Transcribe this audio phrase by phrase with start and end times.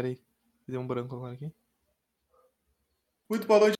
[0.00, 0.18] peraí.
[0.66, 1.50] Deu um branco agora aqui.
[3.28, 3.76] Muito boa noite.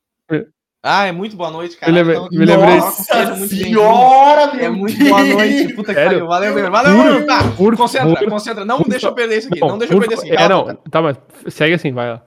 [0.83, 1.91] Ah, é muito boa noite, cara.
[1.93, 2.77] Me lembrei- Então, me lembrei.
[2.79, 4.57] Nossa muito senhora, bem-vindo.
[4.57, 5.75] meu É muito boa noite.
[5.75, 6.27] Puta que pariu.
[6.27, 6.55] Valeu.
[6.55, 7.27] Valeu, Por- valeu.
[7.27, 8.29] Tá, por concentra, favor.
[8.31, 8.65] concentra.
[8.65, 9.61] Não Por deixa eu perder isso aqui.
[9.61, 10.43] Não, deixa eu por perder isso aqui.
[10.43, 10.79] É, não, cara.
[10.91, 11.17] tá, mas
[11.49, 12.23] segue assim, vai lá.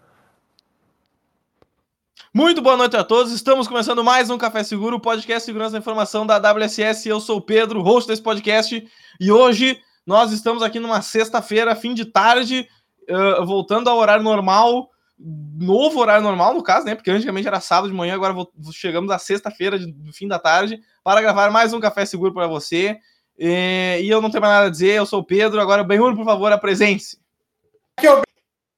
[2.34, 3.32] Muito boa noite a todos.
[3.32, 7.08] Estamos começando mais um Café Seguro, o podcast Segurança da Informação da WSS.
[7.10, 8.88] Eu sou o Pedro, host desse podcast.
[9.20, 12.68] E hoje nós estamos aqui numa sexta-feira, fim de tarde,
[13.08, 14.90] eh, voltando ao horário normal.
[15.18, 16.96] Novo horário normal, no caso, né?
[16.96, 18.34] Porque antigamente era sábado de manhã, agora
[18.74, 22.98] chegamos à sexta-feira, do fim da tarde, para gravar mais um Café Seguro para você.
[23.40, 25.62] Eh, E eu não tenho mais nada a dizer, eu sou o Pedro.
[25.62, 27.18] Agora, Benhur, por favor, apresente-se.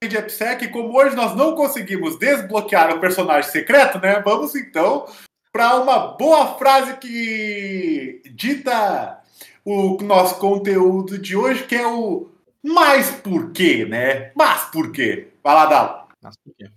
[0.07, 4.21] de AppSec, como hoje nós não conseguimos desbloquear o personagem secreto, né?
[4.23, 5.07] Vamos então
[5.51, 9.19] para uma boa frase que dita
[9.63, 12.29] o nosso conteúdo de hoje, que é o
[12.65, 14.31] mais por quê, né?
[14.35, 15.27] Mas por quê?
[15.43, 16.07] Vai lá, Dalo.
[16.21, 16.69] Nossa, por quê?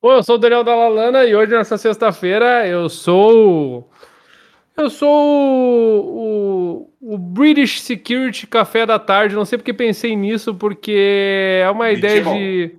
[0.00, 3.88] Pô, eu sou o Daniel Dalalana e hoje, nessa sexta-feira, eu sou.
[4.76, 9.36] Eu sou o, o, o British Security Café da Tarde.
[9.36, 12.34] Não sei porque pensei nisso, porque é uma ideia bom.
[12.36, 12.74] de.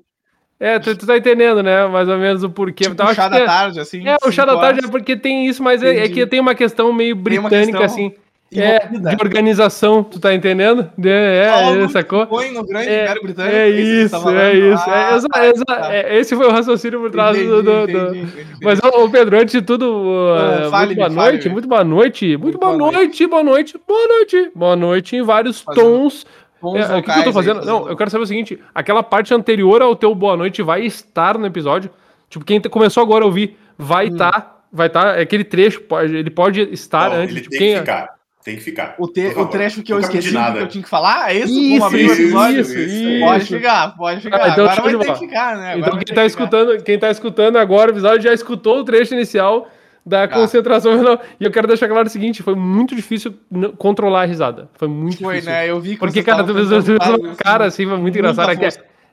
[0.59, 1.88] É, tu, tu tá entendendo, né?
[1.88, 2.83] Mais ou menos o porquê.
[2.83, 4.07] Tipo, o chá da é- tarde, assim.
[4.07, 6.53] É, o chá da tarde é porque tem isso, mas é, é que tem uma
[6.55, 8.13] questão meio britânica, questão assim.
[8.53, 10.89] É, de organização, tu tá entendendo?
[11.03, 12.25] É, Algo é, sacou?
[12.27, 13.55] Põe no grande É, Império Britânico.
[13.55, 14.39] É isso, tá falando?
[14.39, 14.83] é isso.
[14.88, 15.93] Ah, é, exa- tá, exa- tá.
[15.95, 17.63] é, esse foi o raciocínio por trás do.
[17.63, 18.55] do- Entendi, do- entendi, entendi.
[18.61, 21.16] Mas, ô, ô, Pedro, antes de tudo, uh, muito boa fale-me.
[21.16, 25.16] noite, muito boa noite, muito Muito boa boa noite, boa noite, boa noite, boa noite
[25.17, 26.25] em vários Fazendo tons.
[26.63, 27.66] É, o que, que eu tô aí, fazendo?
[27.66, 31.38] Não, eu quero saber o seguinte: aquela parte anterior ao teu boa noite vai estar
[31.38, 31.89] no episódio.
[32.29, 34.13] Tipo, quem começou agora a ouvir, vai Hum.
[34.13, 34.55] estar.
[34.71, 35.17] Vai estar.
[35.19, 37.31] aquele trecho, pode, ele pode estar Não, antes.
[37.31, 38.14] ele tipo, tem quem que é- ficar.
[38.45, 38.93] Tem que ficar.
[38.99, 41.51] O, te- o trecho que eu esqueci o que eu tinha que falar, é isso?
[41.59, 42.61] Isso, o isso, episódio?
[42.61, 43.19] isso, isso.
[43.19, 43.53] Pode isso.
[43.55, 44.38] ficar, pode ficar.
[44.43, 45.73] Ah, então agora vai ter que ficar, né?
[45.73, 46.25] Agora Então quem tá, ficar.
[46.27, 49.67] escutando, quem tá escutando agora o episódio já escutou o trecho inicial
[50.05, 50.35] da Tá.
[50.35, 51.19] concentração final.
[51.39, 53.33] E eu quero deixar claro o seguinte: foi muito difícil
[53.79, 54.69] controlar a risada.
[54.75, 55.51] Foi muito Foi, difícil.
[55.51, 55.67] né?
[55.67, 56.53] Eu vi que Porque, cara, tu
[57.19, 58.51] uma cara assim, foi muito engraçado.
[58.51, 58.66] É que,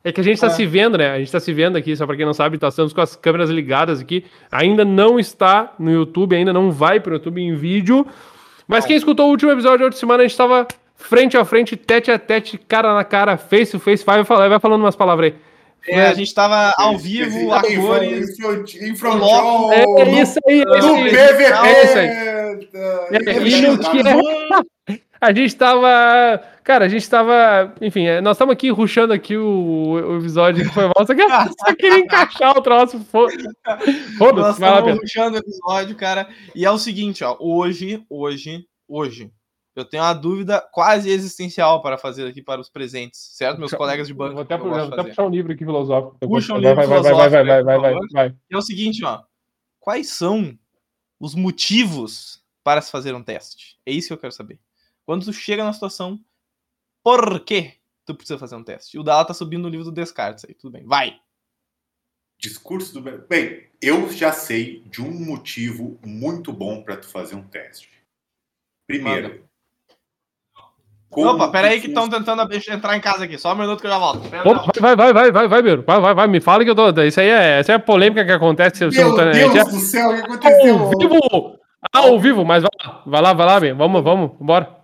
[0.04, 0.50] é que a gente tá É.
[0.50, 1.10] se vendo, né?
[1.10, 3.16] A gente tá se vendo aqui, só pra quem não sabe, tá estamos com as
[3.16, 4.26] câmeras ligadas aqui.
[4.50, 8.06] Ainda não está no YouTube, ainda não vai pro YouTube em vídeo.
[8.67, 11.77] Mas quem escutou o último episódio da outra semana, a gente tava frente a frente,
[11.77, 14.05] tete a tete, cara na cara, face to face.
[14.05, 15.39] Vai, falar, vai falando umas palavras aí.
[15.89, 18.39] É, a gente tava ao vivo, a cores.
[18.81, 19.69] Em front- em Logo.
[19.73, 21.11] front É no- isso aí, é isso No aí.
[21.11, 21.43] PVP.
[21.67, 22.06] É isso aí.
[22.06, 22.59] É,
[23.15, 26.43] É, e no que é- A gente tava.
[26.65, 27.72] Cara, a gente tava.
[27.81, 31.06] Enfim, é, nós estamos aqui ruxando aqui o, o episódio que foi mal.
[31.06, 31.22] Só, que,
[31.65, 32.99] só queria encaixar o troço.
[33.05, 36.28] fo- Nós Foda-se, vai lá, estamos rushando o episódio, cara.
[36.56, 37.37] E é o seguinte, ó.
[37.38, 39.31] Hoje, hoje, hoje,
[39.77, 43.61] eu tenho uma dúvida quase existencial para fazer aqui para os presentes, certo?
[43.61, 44.34] Meus colegas de banco.
[44.34, 46.19] Vou até, vou até puxar um livro aqui filosófico.
[46.19, 48.09] Puxa um vai, livro vai, vai, vai, filosófico vai, vai, vai, por vai, favor.
[48.12, 48.34] vai.
[48.50, 49.21] É o seguinte, ó.
[49.78, 50.53] Quais são
[51.21, 53.77] os motivos para se fazer um teste?
[53.87, 54.59] É isso que eu quero saber.
[55.04, 56.20] Quando tu chega na situação,
[57.02, 57.74] por que
[58.06, 58.98] tu precisa fazer um teste?
[58.98, 60.84] O Dala tá subindo no livro do Descartes aí, tudo bem.
[60.84, 61.18] Vai!
[62.38, 63.26] Discurso do.
[63.28, 67.88] Bem, eu já sei de um motivo muito bom para tu fazer um teste.
[68.84, 69.44] Primeiro.
[71.08, 73.38] como Opa, peraí que estão tentando entrar em casa aqui.
[73.38, 74.26] Só um minuto que eu já volto.
[74.26, 75.84] Opa, vai, vai, vai, vai, vai, Pedro.
[75.86, 76.26] Vai, vai, vai.
[76.26, 76.90] Me fala que eu tô.
[77.02, 79.54] Isso aí é, isso aí é polêmica que acontece Meu simultaneamente.
[79.54, 80.78] Deus do céu, o que aconteceu?
[80.78, 81.58] Ao vivo!
[81.92, 83.72] Ao vivo, mas vai lá, vai lá, vai lá, bem.
[83.72, 84.81] Vamos, vamos, bora.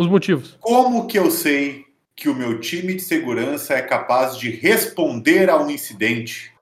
[0.00, 0.56] Os motivos.
[0.60, 1.84] Como que eu sei
[2.16, 6.54] que o meu time de segurança é capaz de responder a um incidente?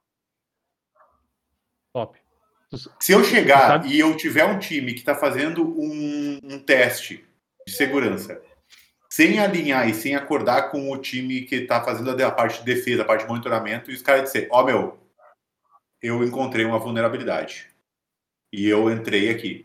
[1.93, 2.19] Top.
[2.99, 7.25] Se eu chegar e eu tiver um time que está fazendo um, um teste
[7.65, 8.43] de segurança,
[9.09, 13.03] sem alinhar e sem acordar com o time que está fazendo a parte de defesa,
[13.03, 14.99] a parte de monitoramento, e os caras dizer, ó meu,
[16.03, 17.69] eu encontrei uma vulnerabilidade.
[18.53, 19.65] E eu entrei aqui.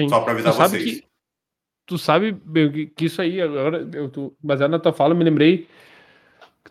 [0.00, 0.08] Sim.
[0.08, 0.82] Só para avisar vocês.
[0.82, 1.06] que-
[1.86, 2.36] tu sabe
[2.96, 5.66] que, isso aí, agora, eu tô, baseado na tua fala, eu me lembrei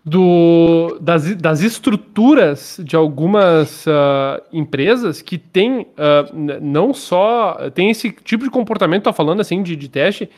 [0.04, 7.90] do, das, das estruturas de algumas ah, empresas que tem ah, n- não só tem
[7.90, 10.30] esse tipo de comportamento, tá falando assim, de, de teste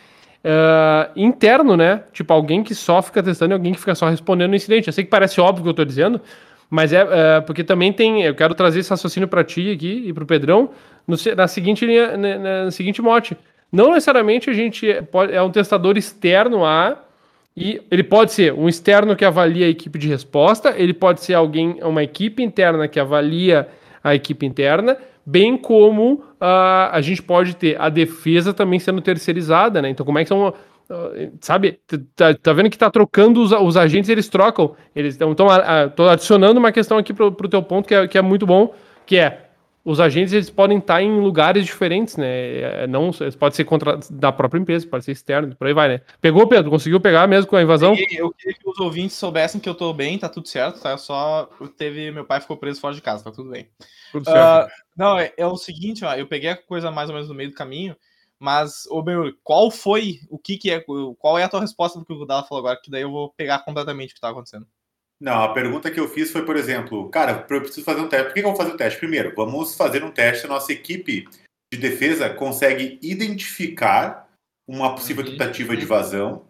[0.44, 2.04] ah, interno, né?
[2.14, 4.88] Tipo, alguém que só fica testando e alguém que fica só respondendo o incidente.
[4.88, 6.22] Eu sei que parece óbvio o que eu tô dizendo,
[6.70, 7.06] mas é,
[7.38, 8.24] é, porque também tem.
[8.24, 10.70] Eu quero trazer esse raciocínio para ti aqui e para o Pedrão
[11.06, 13.36] no, na seguinte linha, na, na- seguinte mote.
[13.72, 17.04] Não necessariamente a gente é, pode, é um testador externo a
[17.56, 21.34] e ele pode ser um externo que avalia a equipe de resposta, ele pode ser
[21.34, 23.68] alguém, uma equipe interna que avalia
[24.04, 29.82] a equipe interna, bem como ah, a gente pode ter a defesa também sendo terceirizada,
[29.82, 29.90] né?
[29.90, 30.54] Então, como é que são
[31.42, 31.80] sabe,
[32.16, 34.76] tá, tá vendo que tá trocando os, os agentes, eles trocam.
[34.96, 35.36] Eles estão.
[35.96, 38.74] Tô adicionando uma questão aqui pro, pro teu ponto que é, que é muito bom,
[39.06, 39.47] que é
[39.88, 42.60] os agentes eles podem estar em lugares diferentes, né?
[42.60, 46.02] É, não, pode ser contra da própria empresa, pode ser externo, por aí vai, né?
[46.20, 46.70] Pegou, Pedro?
[46.70, 47.96] Conseguiu pegar mesmo com a invasão?
[48.12, 50.98] Eu queria que os ouvintes soubessem que eu tô bem, tá tudo certo, tá?
[50.98, 52.12] Só teve.
[52.12, 53.70] Meu pai ficou preso fora de casa, tá tudo bem.
[54.12, 54.68] Tudo certo.
[54.68, 57.36] Uh, não, é, é, o seguinte, ó, eu peguei a coisa mais ou menos no
[57.36, 57.96] meio do caminho,
[58.38, 60.84] mas, ô meu, qual foi, o que que é,
[61.18, 62.80] qual é a tua resposta do que o Gudala falou agora?
[62.84, 64.68] Que daí eu vou pegar completamente o que tá acontecendo.
[65.20, 68.28] Não, a pergunta que eu fiz foi, por exemplo, cara, eu preciso fazer um teste.
[68.28, 69.00] Por que eu vou fazer o teste?
[69.00, 70.46] Primeiro, vamos fazer um teste.
[70.46, 71.28] A nossa equipe
[71.74, 74.30] de defesa consegue identificar
[74.68, 75.32] uma possível uhum.
[75.32, 76.46] tentativa de vazão,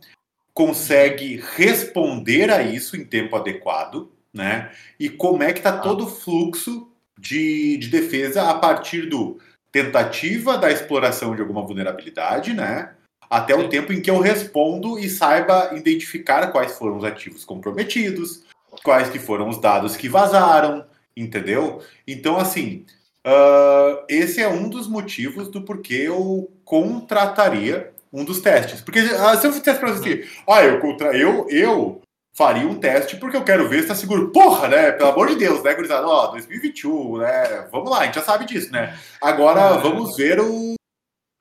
[0.53, 4.71] consegue responder a isso em tempo adequado, né?
[4.99, 9.39] E como é que está todo o fluxo de, de defesa a partir do
[9.71, 12.93] tentativa da exploração de alguma vulnerabilidade, né?
[13.29, 18.46] Até o tempo em que eu respondo e saiba identificar quais foram os ativos comprometidos,
[18.83, 20.85] quais que foram os dados que vazaram,
[21.15, 21.81] entendeu?
[22.07, 22.85] Então, assim,
[23.25, 28.81] uh, esse é um dos motivos do porquê eu contrataria um dos testes.
[28.81, 31.15] Porque uh, se eu fizesse para você, ah, eu, contra...
[31.17, 32.01] eu, eu
[32.33, 34.31] faria um teste porque eu quero ver se tá seguro.
[34.31, 34.91] Porra, né?
[34.91, 36.07] Pelo amor de Deus, né, gurizada?
[36.07, 37.67] Ó, 2021, né?
[37.71, 38.97] Vamos lá, a gente já sabe disso, né?
[39.21, 40.75] Agora vamos ver o...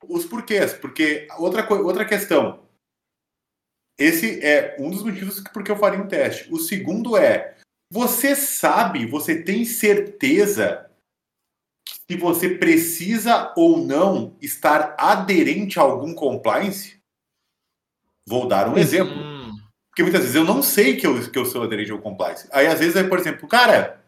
[0.08, 0.72] os porquês.
[0.72, 2.60] Porque outra, outra questão,
[3.98, 6.52] esse é um dos motivos porque eu faria um teste.
[6.52, 7.56] O segundo é:
[7.90, 10.90] você sabe, você tem certeza
[12.08, 17.00] que você precisa ou não estar aderente a algum compliance?
[18.28, 19.14] Vou dar um exemplo.
[19.88, 22.46] Porque muitas vezes eu não sei que eu, que eu sou aderente ao compliance.
[22.52, 24.04] Aí, às vezes, é, por exemplo, cara,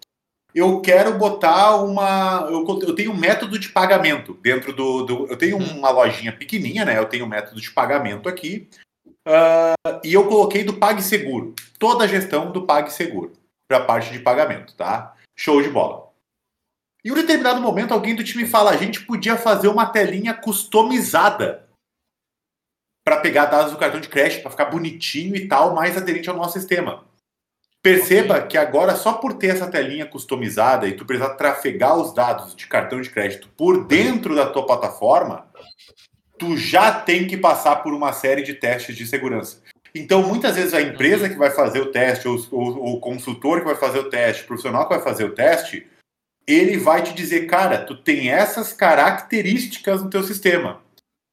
[0.55, 2.47] eu quero botar uma.
[2.51, 5.27] Eu, eu tenho um método de pagamento dentro do, do.
[5.29, 5.79] Eu tenho uhum.
[5.79, 6.99] uma lojinha pequenininha, né?
[6.99, 8.69] Eu tenho um método de pagamento aqui.
[9.29, 13.35] Uh, e eu coloquei do PagSeguro, toda a gestão do PagSeguro
[13.69, 15.15] para a parte de pagamento, tá?
[15.37, 16.09] Show de bola.
[17.05, 21.69] Em um determinado momento, alguém do time fala: a gente podia fazer uma telinha customizada
[23.05, 26.37] para pegar dados do cartão de crédito, para ficar bonitinho e tal, mais aderente ao
[26.37, 27.05] nosso sistema.
[27.83, 28.49] Perceba okay.
[28.49, 32.67] que agora, só por ter essa telinha customizada e tu precisar trafegar os dados de
[32.67, 35.47] cartão de crédito por dentro da tua plataforma,
[36.39, 39.63] tu já tem que passar por uma série de testes de segurança.
[39.95, 41.31] Então, muitas vezes a empresa uhum.
[41.31, 44.47] que vai fazer o teste, ou, ou, o consultor que vai fazer o teste, o
[44.47, 45.87] profissional que vai fazer o teste,
[46.47, 50.83] ele vai te dizer, cara, tu tem essas características no teu sistema.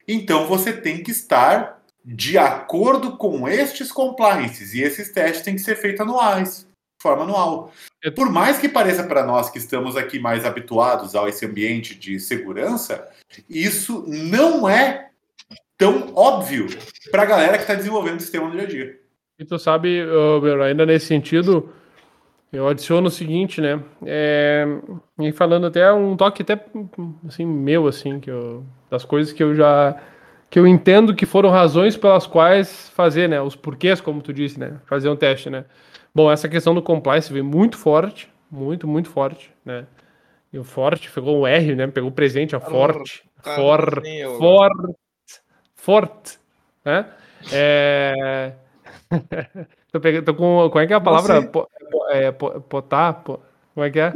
[0.07, 5.61] Então, você tem que estar de acordo com estes compliances, e esses testes têm que
[5.61, 6.67] ser feitos anuais
[7.05, 7.71] forma anual.
[8.11, 12.19] Por mais que pareça para nós que estamos aqui mais habituados a esse ambiente de
[12.19, 13.07] segurança,
[13.49, 15.09] isso não é
[15.77, 16.67] tão óbvio
[17.11, 18.99] para a galera que está desenvolvendo o sistema no dia a dia.
[19.37, 20.01] E tu sabe,
[20.63, 21.69] ainda nesse sentido,
[22.53, 23.81] eu adiciono o seguinte, né?
[24.05, 24.65] É,
[25.19, 26.63] e falando até um toque até
[27.27, 29.99] assim meu assim que eu, das coisas que eu já
[30.49, 33.41] que eu entendo que foram razões pelas quais fazer, né?
[33.41, 34.79] Os porquês, como tu disse, né?
[34.85, 35.65] Fazer um teste, né?
[36.15, 39.85] Bom, essa questão do compliance veio muito forte, muito, muito forte, né?
[40.53, 41.87] E o forte pegou o R, né?
[41.87, 44.01] Pegou o presente, a forte, for,
[44.39, 44.95] forte,
[45.75, 46.39] forte,
[46.85, 47.05] né?
[47.51, 48.53] É...
[49.91, 51.41] tô, pegando, tô com, como é que é a palavra?
[51.47, 51.67] Po,
[52.09, 53.41] é, potar, po,
[53.73, 54.13] como é que é?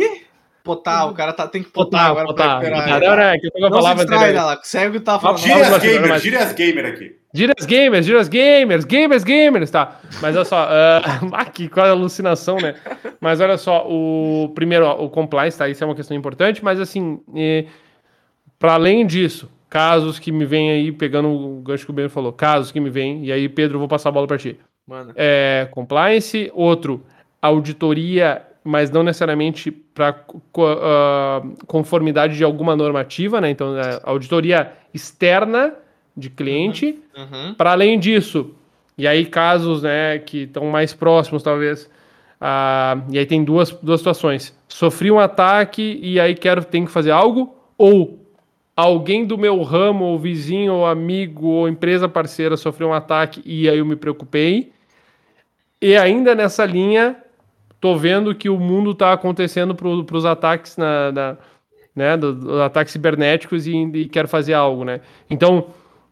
[0.64, 3.02] Potar, o cara tá, tem que potar, potar agora potar, pra potar.
[3.02, 4.06] Não, não, é que eu tô com a palavra...
[4.06, 5.40] Não se distrai, Segue o que tá falando.
[5.40, 7.19] Gírias gamer, gírias gamer aqui.
[7.32, 10.00] Gírias gamers, gírias gamers, gamers, gamers, tá.
[10.20, 12.74] Mas olha só, uh, aqui, qual a alucinação, né?
[13.22, 15.70] Mas olha só, o primeiro, ó, o compliance, tá?
[15.70, 17.22] Isso é uma questão importante, mas assim,
[18.58, 22.34] para além disso, casos que me vêm aí, pegando o gancho que o Ben falou,
[22.34, 24.58] casos que me vêm, e aí, Pedro, eu vou passar a bola para ti.
[24.88, 25.14] Mano.
[25.16, 27.06] É, compliance, outro,
[27.40, 33.52] auditoria, mas não necessariamente para uh, conformidade de alguma normativa, né?
[33.52, 35.76] Então, é, auditoria externa
[36.20, 37.00] de cliente.
[37.16, 37.24] Uhum.
[37.24, 37.54] Uhum.
[37.54, 38.54] Para além disso,
[38.98, 41.90] e aí casos né, que estão mais próximos, talvez.
[42.40, 44.58] Ah, e aí tem duas, duas situações.
[44.68, 48.20] Sofri um ataque e aí quero tenho que fazer algo, ou
[48.76, 53.70] alguém do meu ramo, ou vizinho, ou amigo, ou empresa parceira sofreu um ataque e
[53.70, 54.72] aí eu me preocupei.
[55.82, 57.18] E ainda nessa linha,
[57.80, 61.38] tô vendo que o mundo está acontecendo para os ataques na, na
[61.96, 65.02] né, dos, ataques cibernéticos e, e quero fazer algo, né?
[65.30, 65.68] Então,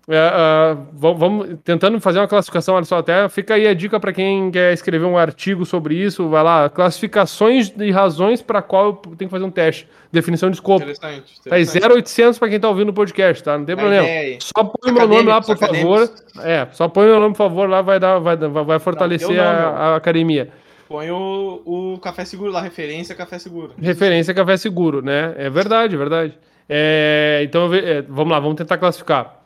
[0.09, 4.13] É, uh, vamos tentando fazer uma classificação, olha só, até fica aí a dica para
[4.13, 8.93] quem quer escrever um artigo sobre isso, vai lá, classificações e razões para qual eu
[9.17, 10.81] tenho que fazer um teste, definição de escopo.
[10.81, 11.33] Interessante.
[11.45, 11.81] Interessante.
[11.81, 13.57] Tá 0800 para quem tá ouvindo o podcast, tá?
[13.57, 14.07] Não tem problema.
[14.39, 16.09] Só põe meu nome lá, por favor.
[16.41, 19.49] É, só põe meu nome, por favor, lá vai dar, vai, vai fortalecer Não, a,
[19.49, 20.49] a academia.
[20.87, 23.73] Põe o, o Café Seguro lá, referência Café Seguro.
[23.77, 25.35] Referência Café Seguro, né?
[25.37, 26.39] É verdade, é verdade.
[26.69, 29.37] É, então, é, vamos lá, vamos tentar classificar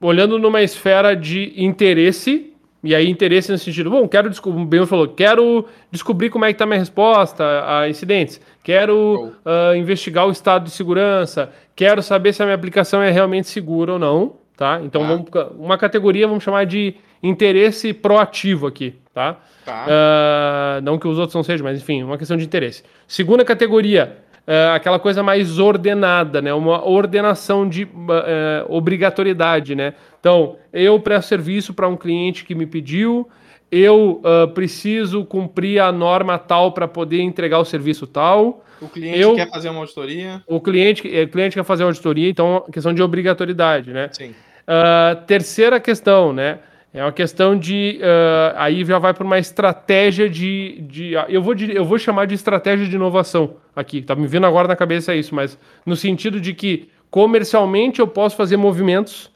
[0.00, 2.52] olhando numa esfera de interesse,
[2.82, 6.48] e aí interesse no sentido, bom, quero descobrir, o Ben falou, quero descobrir como é
[6.48, 12.32] que está minha resposta a incidentes, quero uh, investigar o estado de segurança, quero saber
[12.32, 14.80] se a minha aplicação é realmente segura ou não, tá?
[14.84, 15.06] Então, ah.
[15.08, 15.26] vamos,
[15.58, 19.36] uma categoria vamos chamar de interesse proativo aqui, tá?
[19.64, 19.86] tá.
[19.86, 22.84] Uh, não que os outros não sejam, mas enfim, uma questão de interesse.
[23.08, 26.54] Segunda categoria, uh, aquela coisa mais ordenada, né?
[26.54, 27.88] Uma ordenação de uh,
[28.68, 29.92] obrigatoriedade, né?
[30.18, 33.28] Então, eu presto serviço para um cliente que me pediu,
[33.70, 38.64] eu uh, preciso cumprir a norma tal para poder entregar o serviço tal.
[38.80, 40.42] O cliente eu, quer fazer uma auditoria.
[40.46, 44.08] O cliente, o cliente quer fazer uma auditoria, então questão de obrigatoriedade, né?
[44.12, 44.30] Sim.
[44.30, 46.60] Uh, terceira questão, né?
[46.92, 48.00] É uma questão de.
[48.00, 50.80] Uh, aí já vai para uma estratégia de.
[50.82, 54.00] de eu, vou, eu vou chamar de estratégia de inovação aqui.
[54.00, 58.36] Tá me vindo agora na cabeça isso, mas no sentido de que comercialmente eu posso
[58.36, 59.30] fazer movimentos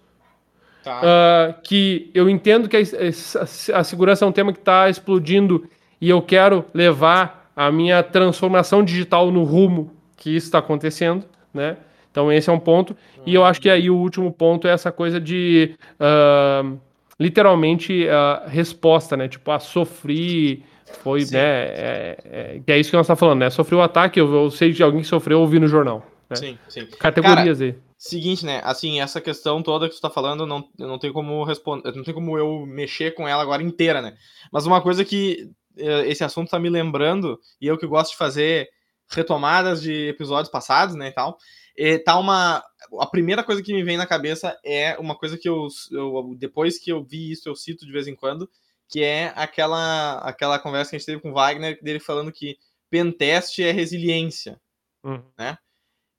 [0.82, 1.00] tá.
[1.00, 5.68] uh, que eu entendo que a, a, a segurança é um tema que está explodindo
[6.00, 11.76] e eu quero levar a minha transformação digital no rumo que isso está acontecendo, né?
[12.10, 12.96] Então esse é um ponto.
[13.26, 15.74] E eu acho que aí o último ponto é essa coisa de.
[16.00, 16.78] Uh,
[17.22, 19.28] literalmente a resposta, né?
[19.28, 20.64] Tipo, a sofri,
[21.02, 21.40] foi, sim, né?
[21.40, 21.72] Sim.
[21.76, 23.50] É, é, que é isso que nós estamos falando, né?
[23.50, 26.04] Sofreu o ataque, eu, eu, sei de alguém que sofreu, eu vi no jornal.
[26.28, 26.36] Né?
[26.36, 26.86] Sim, sim.
[26.98, 27.78] Categorias Cara, aí.
[27.96, 28.60] Seguinte, né?
[28.64, 32.12] Assim, essa questão toda que você está falando, não, não tem como responder, não tem
[32.12, 34.14] como eu mexer com ela agora inteira, né?
[34.50, 38.16] Mas uma coisa que eh, esse assunto está me lembrando, e eu que gosto de
[38.16, 38.68] fazer
[39.12, 41.38] retomadas de episódios passados, né, e tal,
[41.76, 42.62] é, tá uma.
[43.00, 46.78] A primeira coisa que me vem na cabeça é uma coisa que eu, eu, Depois
[46.78, 48.48] que eu vi isso, eu cito de vez em quando,
[48.88, 52.58] que é aquela, aquela conversa que a gente teve com o Wagner, dele falando que
[52.90, 54.60] pentest é resiliência.
[55.02, 55.22] Uhum.
[55.38, 55.56] Né?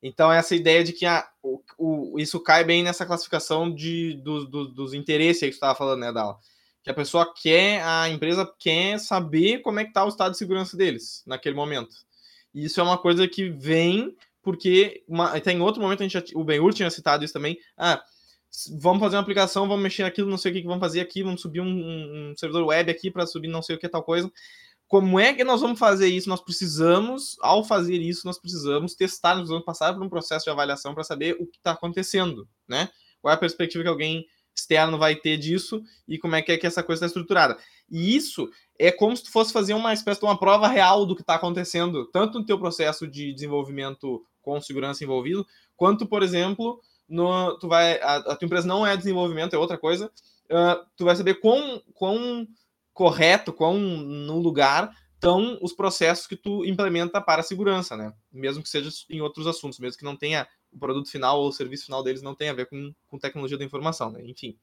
[0.02, 4.46] Então, essa ideia de que a, o, o, isso cai bem nessa classificação de, do,
[4.46, 6.38] do, dos interesses que você estava falando, né, Dala?
[6.84, 10.38] Que a pessoa quer, a empresa quer saber como é que está o estado de
[10.38, 11.96] segurança deles naquele momento.
[12.54, 16.24] Isso é uma coisa que vem porque uma, até em outro momento a gente já,
[16.36, 17.58] o Benhur tinha citado isso também.
[17.78, 18.04] Ah,
[18.78, 21.24] vamos fazer uma aplicação, vamos mexer aquilo, não sei o que, que vamos fazer aqui,
[21.24, 24.30] vamos subir um, um servidor web aqui para subir não sei o que tal coisa.
[24.86, 26.30] Como é que nós vamos fazer isso?
[26.30, 30.52] Nós precisamos, ao fazer isso, nós precisamos testar, nós vamos passar por um processo de
[30.52, 32.90] avaliação para saber o que está acontecendo, né?
[33.22, 36.58] Qual é a perspectiva que alguém externo vai ter disso e como é que é
[36.58, 37.58] que essa coisa está estruturada.
[37.90, 38.50] E isso
[38.80, 41.36] é como se tu fosse fazer uma espécie de uma prova real do que está
[41.36, 47.68] acontecendo, tanto no teu processo de desenvolvimento com segurança envolvido, quanto, por exemplo, no, tu
[47.68, 50.12] vai, a, a tua empresa não é desenvolvimento, é outra coisa,
[50.50, 52.48] uh, tu vai saber quão, quão
[52.94, 58.14] correto, quão no lugar estão os processos que tu implementa para a segurança, né?
[58.32, 61.54] Mesmo que seja em outros assuntos, mesmo que não tenha o produto final ou o
[61.54, 64.22] serviço final deles não tenha a ver com, com tecnologia da informação, né?
[64.26, 64.58] Enfim.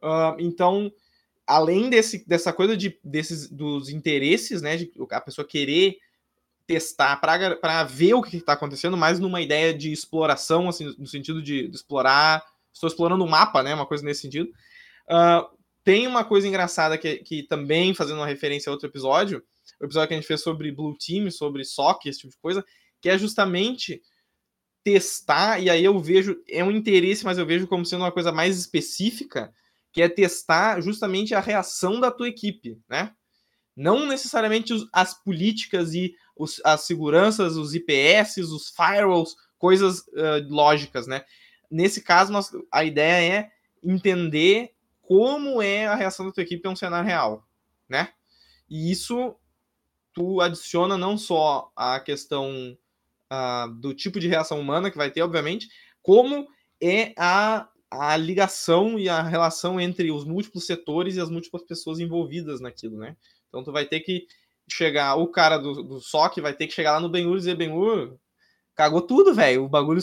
[0.00, 0.92] Uh, então,
[1.48, 4.76] além desse, dessa coisa de, desses, dos interesses, né?
[4.76, 5.96] De a pessoa querer
[6.66, 11.42] testar para ver o que está acontecendo, mais numa ideia de exploração, assim, no sentido
[11.42, 12.44] de, de explorar.
[12.72, 13.74] Estou explorando o mapa, né?
[13.74, 14.50] Uma coisa nesse sentido.
[15.08, 19.42] Uh, tem uma coisa engraçada que, que também, fazendo uma referência a outro episódio,
[19.80, 22.62] o episódio que a gente fez sobre Blue Team, sobre SOC, esse tipo de coisa,
[23.00, 24.02] que é justamente
[24.84, 28.30] testar, e aí eu vejo, é um interesse, mas eu vejo como sendo uma coisa
[28.30, 29.52] mais específica,
[29.98, 33.12] que é testar justamente a reação da tua equipe, né?
[33.74, 41.08] Não necessariamente as políticas e os, as seguranças, os IPS, os firewalls, coisas uh, lógicas,
[41.08, 41.24] né?
[41.68, 43.50] Nesse caso, nós, a ideia é
[43.82, 44.70] entender
[45.02, 47.44] como é a reação da tua equipe a um cenário real,
[47.88, 48.12] né?
[48.70, 49.34] E isso
[50.12, 52.78] tu adiciona não só a questão
[53.32, 55.68] uh, do tipo de reação humana que vai ter, obviamente,
[56.00, 56.46] como
[56.80, 61.98] é a, a ligação e a relação entre os múltiplos setores e as múltiplas pessoas
[61.98, 63.16] envolvidas naquilo, né?
[63.48, 64.26] Então tu vai ter que
[64.70, 67.56] chegar, o cara do, do SOC vai ter que chegar lá no Benhur e dizer,
[67.56, 68.18] Benhur,
[68.74, 69.64] cagou tudo, velho.
[69.64, 70.00] O bagulho,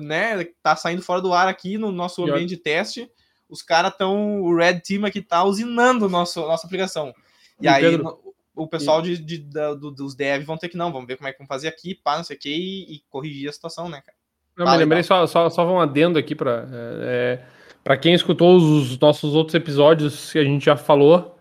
[0.00, 3.10] né, tá saindo fora do ar aqui no nosso ambiente de teste.
[3.48, 7.14] Os caras estão, o Red Team aqui tá usinando nosso, nossa aplicação.
[7.60, 10.92] E, e aí Pedro, o pessoal de, de, de, dos dev vão ter que, não,
[10.92, 13.02] vamos ver como é que vamos fazer aqui, pá, não sei o que, e, e
[13.08, 14.15] corrigir a situação, né, cara?
[14.56, 16.66] Não, me lembrei só, só, só um adendo aqui para.
[16.72, 17.40] É, é,
[17.84, 21.38] para quem escutou os nossos outros episódios que a gente já falou,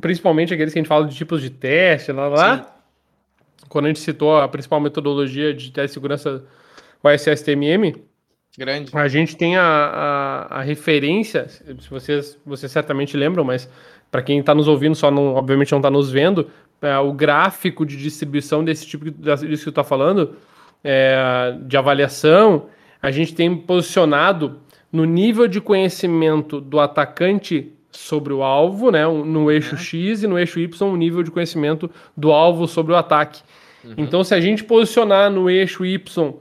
[0.00, 2.74] principalmente aqueles que a gente fala de tipos de teste, lá, lá
[3.68, 6.44] quando a gente citou a principal metodologia de teste de segurança,
[7.02, 7.94] o SSTMM,
[8.56, 8.90] Grande.
[8.96, 13.68] a gente tem a, a, a referência, se vocês, vocês certamente lembram, mas
[14.10, 16.48] para quem está nos ouvindo, só não, obviamente não está nos vendo,
[16.80, 20.36] é, o gráfico de distribuição desse tipo disso que tu está falando,
[20.84, 22.66] é, de avaliação,
[23.00, 24.60] a gente tem posicionado
[24.92, 29.80] no nível de conhecimento do atacante sobre o alvo, né, no eixo uhum.
[29.80, 33.42] X e no eixo Y, o nível de conhecimento do alvo sobre o ataque.
[33.84, 33.94] Uhum.
[33.96, 36.38] Então, se a gente posicionar no eixo Y, uh,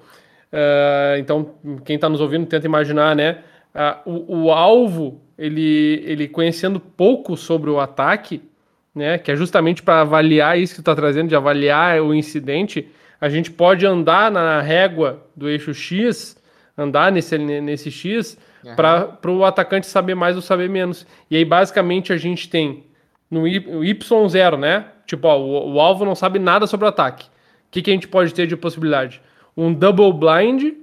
[1.17, 3.39] então quem está nos ouvindo tenta imaginar, né,
[3.73, 8.41] uh, o, o, alvo ele, ele conhecendo pouco sobre o ataque,
[8.93, 12.87] né, que é justamente para avaliar isso que está trazendo, de avaliar o incidente,
[13.23, 16.35] a gente pode andar na régua do eixo X
[16.77, 18.75] andar nesse, nesse X uhum.
[18.75, 21.07] para o atacante saber mais ou saber menos.
[21.31, 22.83] E aí, basicamente, a gente tem
[23.31, 24.87] no Y0, né?
[25.05, 27.27] Tipo, ó, o, o, alvo não sabe nada sobre o ataque.
[27.27, 27.29] O
[27.71, 29.21] que, que a gente pode ter de possibilidade?
[29.55, 30.73] Um double blind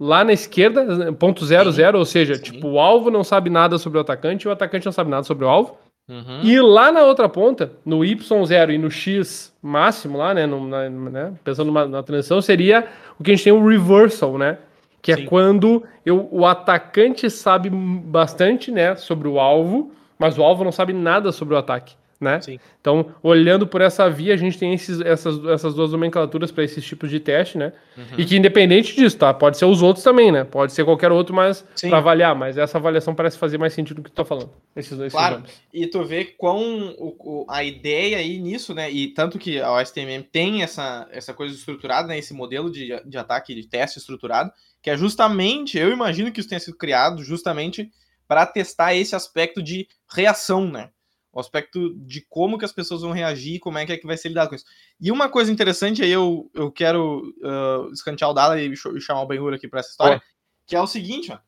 [0.00, 2.42] lá na esquerda, ponto zero, zero, ou seja, Sim.
[2.42, 5.24] tipo, o alvo não sabe nada sobre o atacante e o atacante não sabe nada
[5.24, 5.76] sobre o alvo.
[6.08, 6.40] Uhum.
[6.42, 10.88] E lá na outra ponta, no Y0 e no X máximo lá, né, no, na,
[10.88, 12.86] né pensando numa, na transição, seria
[13.18, 14.58] o que a gente tem o reversal, né?
[15.06, 15.22] que é Sim.
[15.22, 20.72] é quando eu, o atacante sabe bastante, né, sobre o alvo, mas o alvo não
[20.72, 22.40] sabe nada sobre o ataque, né?
[22.80, 26.84] Então, olhando por essa via, a gente tem esses, essas, essas duas nomenclaturas para esses
[26.84, 27.72] tipos de teste, né?
[27.96, 28.04] Uhum.
[28.18, 29.32] E que independente disso, tá?
[29.34, 30.44] Pode ser os outros também, né?
[30.44, 34.02] Pode ser qualquer outro, mas para avaliar, mas essa avaliação parece fazer mais sentido do
[34.02, 34.50] que tu tá falando.
[34.74, 35.36] Esses dois Claro.
[35.36, 35.62] Nomes.
[35.72, 38.90] E tu vê quão o, o, a ideia aí nisso, né?
[38.90, 42.18] E tanto que a OSTMM tem essa, essa coisa estruturada, né?
[42.18, 44.50] Esse modelo de, de ataque de teste estruturado
[44.86, 47.90] que é justamente, eu imagino que isso tenha sido criado justamente
[48.28, 50.90] para testar esse aspecto de reação, né?
[51.36, 54.16] O aspecto de como que as pessoas vão reagir, como é que, é que vai
[54.16, 54.64] ser lidado com isso.
[54.98, 59.26] E uma coisa interessante aí, eu, eu quero uh, escantear o Dala e chamar o
[59.26, 60.22] Benhur aqui para essa história,
[60.66, 61.38] que é o seguinte, ó.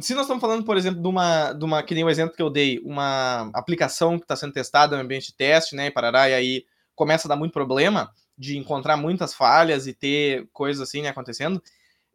[0.00, 2.42] Se nós estamos falando, por exemplo, de uma, de uma, que nem o exemplo que
[2.42, 6.28] eu dei, uma aplicação que está sendo testada no ambiente de teste, né, e parará,
[6.28, 6.64] e aí
[6.96, 11.62] começa a dar muito problema de encontrar muitas falhas e ter coisas assim né, acontecendo,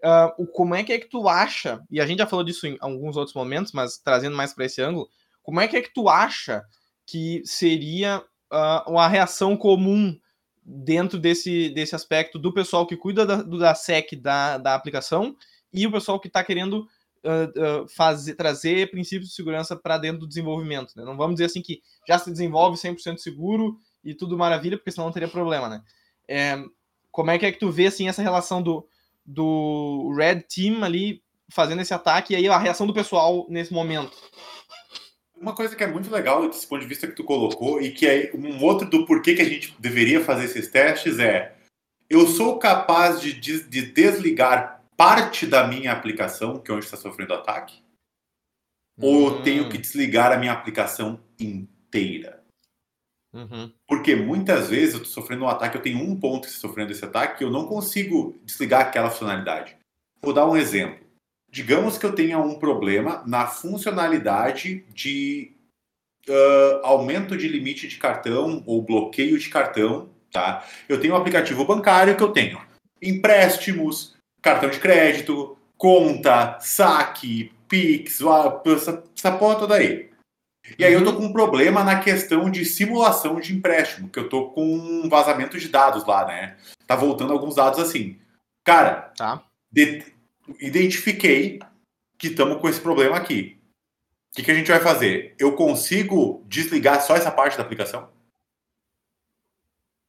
[0.04, 2.78] uh, como é que é que tu acha, e a gente já falou disso em
[2.82, 5.10] alguns outros momentos, mas trazendo mais para esse ângulo,
[5.42, 6.64] como é que é que tu acha
[7.10, 10.16] que seria uh, uma reação comum
[10.64, 15.36] dentro desse, desse aspecto do pessoal que cuida da, da SEC da, da aplicação
[15.74, 16.88] e o pessoal que está querendo
[17.24, 20.94] uh, uh, fazer, trazer princípios de segurança para dentro do desenvolvimento.
[20.96, 21.04] Né?
[21.04, 25.08] Não vamos dizer assim que já se desenvolve 100% seguro e tudo maravilha, porque senão
[25.08, 25.68] não teria problema.
[25.68, 25.84] Né?
[26.28, 26.64] É,
[27.12, 28.88] como é que é que tu vê assim, essa relação do,
[29.26, 34.16] do Red Team ali fazendo esse ataque e aí a reação do pessoal nesse momento.
[35.40, 38.06] Uma coisa que é muito legal desse ponto de vista que tu colocou e que
[38.06, 41.56] é um outro do porquê que a gente deveria fazer esses testes é
[42.10, 47.34] eu sou capaz de, de desligar parte da minha aplicação, que é onde está sofrendo
[47.34, 47.82] ataque,
[48.98, 49.06] hum.
[49.06, 52.44] ou eu tenho que desligar a minha aplicação inteira.
[53.32, 53.72] Uhum.
[53.88, 57.44] Porque muitas vezes eu estou sofrendo um ataque, eu tenho um ponto sofrendo esse ataque
[57.44, 59.78] eu não consigo desligar aquela funcionalidade.
[60.22, 61.08] Vou dar um exemplo.
[61.52, 65.52] Digamos que eu tenha um problema na funcionalidade de
[66.28, 70.10] uh, aumento de limite de cartão ou bloqueio de cartão.
[70.32, 70.64] Tá?
[70.88, 72.70] Eu tenho um aplicativo bancário que eu tenho
[73.02, 78.20] empréstimos, cartão de crédito, conta, saque, Pix,
[78.66, 80.10] essa, essa porra toda aí.
[80.78, 81.18] E aí eu tô uhum.
[81.18, 85.58] com um problema na questão de simulação de empréstimo, que eu tô com um vazamento
[85.58, 86.58] de dados lá, né?
[86.86, 88.20] Tá voltando alguns dados assim.
[88.64, 89.44] Cara, tá.
[89.72, 90.04] De,
[90.60, 91.60] identifiquei
[92.18, 93.60] que estamos com esse problema aqui.
[94.32, 95.36] O que, que a gente vai fazer?
[95.40, 98.10] Eu consigo desligar só essa parte da aplicação?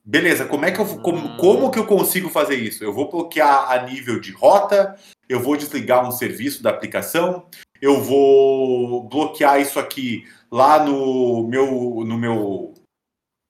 [0.05, 1.37] Beleza, como é que eu como, hum.
[1.37, 2.83] como que eu consigo fazer isso?
[2.83, 4.99] Eu vou bloquear a nível de rota,
[5.29, 7.47] eu vou desligar um serviço da aplicação,
[7.81, 12.75] eu vou bloquear isso aqui lá no meu, no meu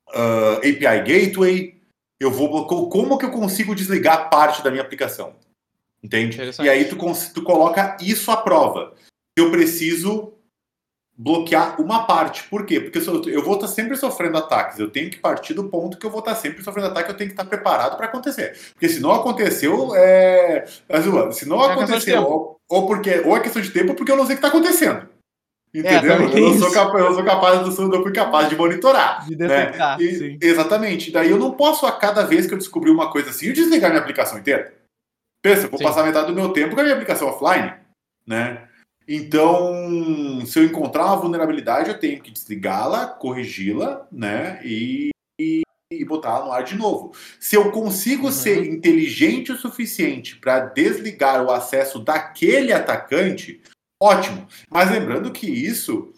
[0.08, 1.80] uh, API Gateway.
[2.18, 5.34] Eu vou como que eu consigo desligar parte da minha aplicação?
[6.02, 6.38] Entende?
[6.62, 6.96] E aí tu,
[7.34, 8.94] tu coloca isso à prova.
[9.36, 10.34] Eu preciso
[11.20, 12.44] bloquear uma parte.
[12.44, 12.80] Por quê?
[12.80, 14.78] Porque eu vou estar sempre sofrendo ataques.
[14.78, 17.10] Eu tenho que partir do ponto que eu vou estar sempre sofrendo ataque.
[17.10, 18.58] Eu tenho que estar preparado para acontecer.
[18.72, 20.64] Porque se não aconteceu, é.
[21.32, 24.24] Se não aconteceu, ou, ou, porque ou é questão de tempo, ou porque eu não
[24.24, 25.06] sei o que está acontecendo.
[25.72, 26.12] Entendeu?
[26.12, 29.24] É, eu, não sou capaz, eu sou capaz, eu não fui capaz de monitorar.
[29.28, 29.46] De né?
[29.46, 30.04] detectar, né?
[30.04, 31.12] e, Exatamente.
[31.12, 33.90] Daí eu não posso, a cada vez que eu descobrir uma coisa assim, eu desligar
[33.90, 34.79] minha aplicação inteira.
[35.42, 35.84] Pensa, vou sim.
[35.84, 37.74] passar metade do meu tempo com a minha aplicação offline,
[38.26, 38.68] né?
[39.08, 44.60] Então, se eu encontrar uma vulnerabilidade, eu tenho que desligá-la, corrigi-la, né?
[44.62, 47.12] E, e, e botar no ar de novo.
[47.40, 48.32] Se eu consigo uhum.
[48.32, 53.60] ser inteligente o suficiente para desligar o acesso daquele atacante,
[54.00, 54.46] ótimo.
[54.70, 56.12] Mas lembrando que isso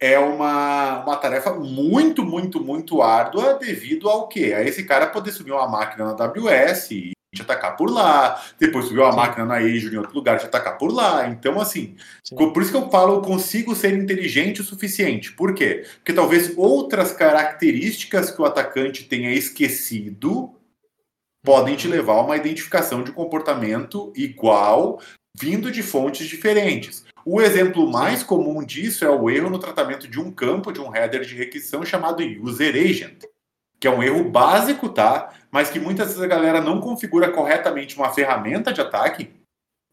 [0.00, 4.52] é uma, uma tarefa muito, muito, muito árdua devido ao quê?
[4.52, 8.84] A esse cara poder subir uma máquina na AWS e te atacar por lá, depois
[8.84, 9.16] subir uma Sim.
[9.16, 11.26] máquina na Azure em outro lugar te atacar por lá.
[11.28, 12.36] Então, assim, Sim.
[12.36, 15.32] por isso que eu falo, eu consigo ser inteligente o suficiente.
[15.32, 15.86] Por quê?
[15.96, 20.54] Porque talvez outras características que o atacante tenha esquecido
[21.42, 25.00] podem te levar a uma identificação de comportamento igual
[25.34, 27.04] vindo de fontes diferentes.
[27.24, 30.94] O exemplo mais comum disso é o erro no tratamento de um campo, de um
[30.94, 33.24] header de requisição chamado user agent,
[33.80, 35.32] que é um erro básico, tá?
[35.52, 39.30] Mas que muitas vezes a galera não configura corretamente uma ferramenta de ataque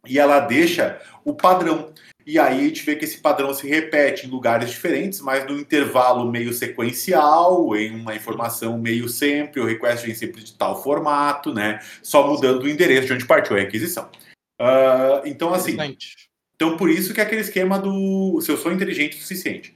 [0.07, 1.93] e ela deixa o padrão.
[2.25, 5.59] E aí a gente vê que esse padrão se repete em lugares diferentes, mas no
[5.59, 11.53] intervalo meio sequencial, em uma informação meio sempre, o request vem sempre de tal formato,
[11.53, 11.79] né?
[12.03, 14.09] Só mudando o endereço de onde partiu a requisição.
[14.61, 15.77] Uh, então, assim.
[16.55, 19.75] Então, por isso que é aquele esquema do se eu sou inteligente o suficiente.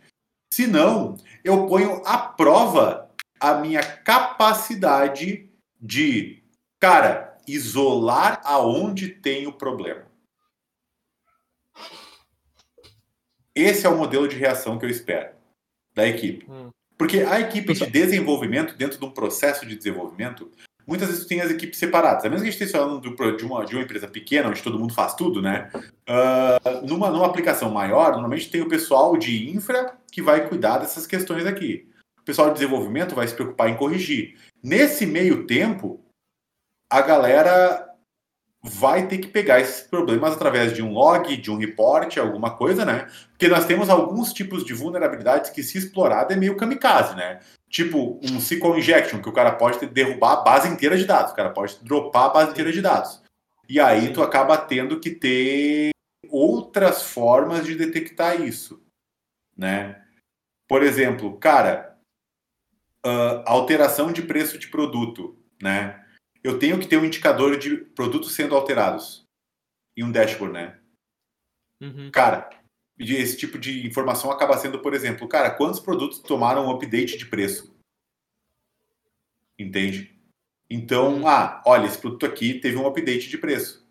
[0.54, 5.50] Se não, eu ponho à prova a minha capacidade
[5.84, 6.42] de,
[6.80, 10.06] cara, isolar aonde tem o problema.
[13.54, 15.36] Esse é o modelo de reação que eu espero
[15.94, 16.50] da equipe.
[16.50, 16.70] Hum.
[16.98, 20.50] Porque a equipe de desenvolvimento, dentro de um processo de desenvolvimento,
[20.88, 22.24] muitas vezes tem as equipes separadas.
[22.24, 23.02] A menos que a gente esteja falando
[23.38, 25.70] de uma, de uma empresa pequena, onde todo mundo faz tudo, né?
[25.76, 31.06] Uh, numa, numa aplicação maior, normalmente tem o pessoal de infra que vai cuidar dessas
[31.06, 31.93] questões aqui.
[32.24, 34.40] O pessoal de desenvolvimento vai se preocupar em corrigir.
[34.64, 36.02] Nesse meio tempo,
[36.90, 37.94] a galera
[38.62, 42.86] vai ter que pegar esses problemas através de um log, de um report, alguma coisa,
[42.86, 43.10] né?
[43.32, 47.42] Porque nós temos alguns tipos de vulnerabilidades que, se explorada, é meio kamikaze, né?
[47.70, 51.36] Tipo um SQL injection, que o cara pode derrubar a base inteira de dados, o
[51.36, 53.22] cara pode dropar a base inteira de dados.
[53.68, 55.90] E aí tu acaba tendo que ter
[56.30, 58.82] outras formas de detectar isso,
[59.58, 60.02] né?
[60.70, 61.93] Por exemplo, cara,
[63.06, 66.04] uh, alteração de preço de produto, né?
[66.44, 69.24] Eu tenho que ter um indicador de produtos sendo alterados
[69.96, 70.80] em um dashboard, né?
[71.82, 72.12] Uhum.
[72.12, 72.50] Cara,
[73.00, 77.26] esse tipo de informação acaba sendo, por exemplo, cara, quantos produtos tomaram um update de
[77.26, 77.74] preço?
[79.58, 80.14] Entende?
[80.70, 81.28] Então, hum.
[81.28, 83.86] ah, olha, esse produto aqui teve um update de preço.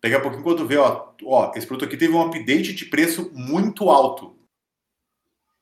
[0.00, 3.30] Daqui a pouquinho, quando vê, ó, ó, esse produto aqui teve um update de preço
[3.32, 4.36] muito alto.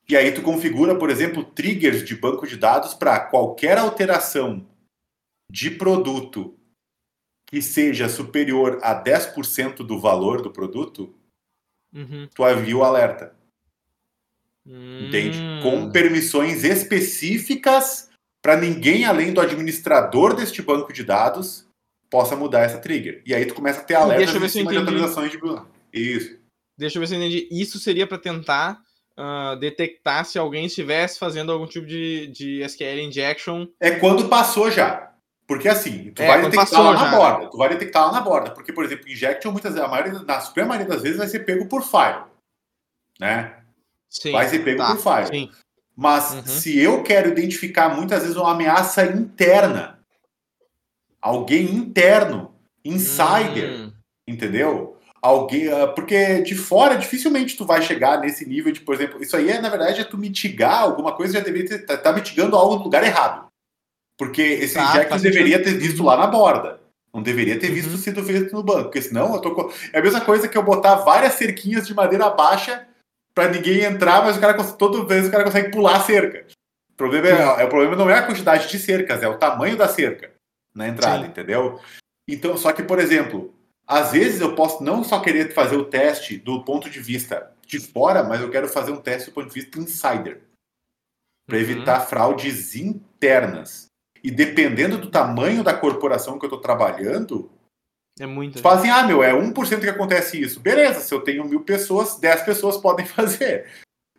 [0.09, 4.67] E aí tu configura, por exemplo, triggers de banco de dados para qualquer alteração
[5.49, 6.57] de produto
[7.45, 11.13] que seja superior a 10% do valor do produto,
[11.93, 12.27] uhum.
[12.33, 13.35] tu avia o alerta.
[14.65, 15.07] Hum.
[15.07, 15.37] Entende?
[15.61, 18.09] Com permissões específicas
[18.41, 21.67] para ninguém além do administrador deste banco de dados
[22.09, 23.21] possa mudar essa trigger.
[23.25, 25.39] E aí tu começa a ter alertas em cima de atualizações de
[25.93, 26.39] Isso.
[26.77, 27.47] Deixa eu ver se eu entendi.
[27.51, 28.81] Isso seria para tentar
[29.21, 33.67] uh, detectar se alguém estivesse fazendo algum tipo de, de SQL injection.
[33.79, 35.11] É quando passou já.
[35.47, 37.49] Porque assim, tu é, vai detectar lá na borda.
[37.49, 38.51] Tu vai detectar lá na borda.
[38.51, 41.41] Porque, por exemplo, injection, muitas vezes, a maioria, na super maioria das vezes, vai ser
[41.41, 42.23] pego por file.
[43.19, 43.57] Né?
[44.09, 45.27] Sim, vai ser pego tá, por file.
[45.27, 45.51] Sim.
[45.95, 46.45] Mas uhum.
[46.45, 49.99] se eu quero identificar muitas vezes uma ameaça interna,
[51.21, 53.93] alguém interno, insider, hum.
[54.25, 54.97] entendeu?
[55.21, 59.37] Alguém, ah, porque de fora dificilmente tu vai chegar nesse nível de, por exemplo, isso
[59.37, 62.55] aí é na verdade é tu mitigar alguma coisa já deveria estar tá, tá mitigando
[62.55, 63.47] algo no lugar errado.
[64.17, 66.79] Porque esse tá, Jack deveria ter visto lá na borda.
[67.13, 67.97] Não deveria ter visto uhum.
[67.97, 68.83] sido feito no banco.
[68.83, 69.71] Porque senão eu tô.
[69.91, 72.87] É a mesma coisa que eu botar várias cerquinhas de madeira baixa
[73.33, 76.45] para ninguém entrar, mas o cara toda vez o cara consegue pular a cerca.
[76.91, 79.75] O problema, é, é, o problema não é a quantidade de cercas, é o tamanho
[79.75, 80.31] da cerca
[80.73, 81.29] na entrada, Sim.
[81.29, 81.79] entendeu?
[82.27, 83.53] Então, só que, por exemplo,
[83.87, 87.79] às vezes eu posso não só querer fazer o teste do ponto de vista de
[87.79, 90.41] fora, mas eu quero fazer um teste do ponto de vista insider.
[91.45, 91.63] Para uhum.
[91.63, 93.87] evitar fraudes internas.
[94.23, 97.51] E dependendo do tamanho da corporação que eu estou trabalhando,
[98.19, 98.59] é muito.
[98.61, 100.59] Fazem, assim, ah, meu, é 1% que acontece isso.
[100.59, 103.69] Beleza, se eu tenho mil pessoas, 10 pessoas podem fazer.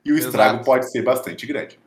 [0.04, 0.28] E o Exato.
[0.28, 1.78] estrago pode ser bastante grande.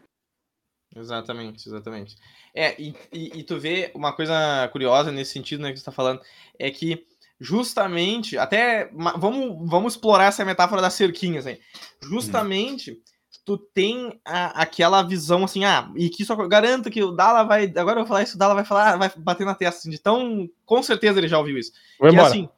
[0.95, 2.15] Exatamente, exatamente.
[2.53, 5.91] É, e, e, e, tu vê uma coisa curiosa nesse sentido, né, que você está
[5.91, 6.21] falando,
[6.57, 7.05] é que
[7.45, 11.59] justamente, até vamos, vamos explorar essa metáfora das cerquinhas aí.
[12.01, 12.91] Justamente.
[12.91, 17.43] Hum tu tem a, aquela visão assim, ah, e que só garanto que o Dala
[17.43, 17.71] vai.
[17.77, 19.99] Agora eu vou falar isso, o Dala vai falar, vai bater na testa, assim, de
[19.99, 20.49] tão.
[20.65, 21.71] Com certeza ele já ouviu isso.
[21.99, 22.29] Vou que embora.
[22.29, 22.49] assim,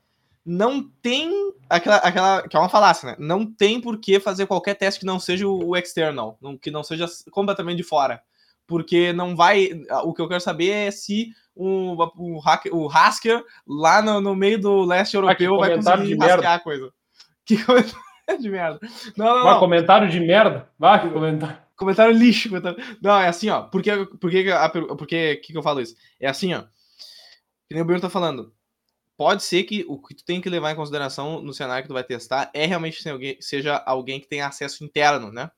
[0.45, 1.29] não tem
[1.69, 3.15] aquela, aquela que é uma falácia, né?
[3.19, 6.83] Não tem por que fazer qualquer teste que não seja o, o external, que não
[6.83, 8.23] seja completamente de fora,
[8.67, 9.69] porque não vai.
[10.03, 14.35] O que eu quero saber é se o, o, hacker, o Hasker lá no, no
[14.35, 16.91] meio do leste europeu ah, vai conseguir rascar a coisa.
[17.47, 18.79] Que comentário de merda.
[19.15, 19.59] Não, não, não.
[19.59, 20.69] comentário de merda.
[20.77, 21.57] Vai, que comentário.
[21.77, 22.49] Comentário lixo.
[22.49, 22.77] Comentário...
[23.01, 23.61] Não, é assim, ó.
[23.61, 24.45] Por que, por que,
[24.97, 25.95] por que, que, eu falo isso?
[26.19, 26.63] É assim, ó.
[27.65, 28.53] Que nem o Bruno tá falando.
[29.15, 31.93] Pode ser que o que tu tem que levar em consideração no cenário que tu
[31.93, 35.49] vai testar é realmente alguém, seja alguém que tenha acesso interno, né?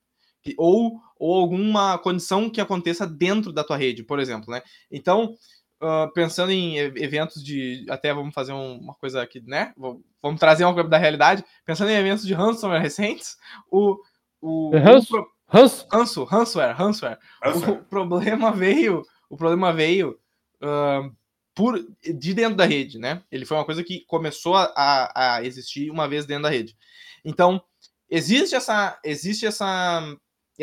[0.57, 4.61] Ou, ou alguma condição que aconteça dentro da tua rede, por exemplo, né?
[4.91, 5.35] Então,
[5.81, 7.85] uh, pensando em eventos de.
[7.89, 9.73] Até vamos fazer um, uma coisa aqui, né?
[10.21, 11.43] Vamos trazer uma coisa da realidade.
[11.65, 13.37] Pensando em eventos de ransomware recentes,
[13.71, 13.97] o.
[14.41, 15.87] o, Hans, o Hans?
[15.91, 17.19] Hanso, ransomware, ransomware.
[17.43, 19.03] O problema veio.
[19.29, 20.19] O problema veio.
[20.61, 21.11] Uh,
[21.55, 23.21] por, de dentro da rede, né?
[23.29, 26.73] Ele foi uma coisa que começou a, a existir uma vez dentro da rede.
[27.25, 27.61] Então,
[28.09, 30.01] existe essa, existe essa,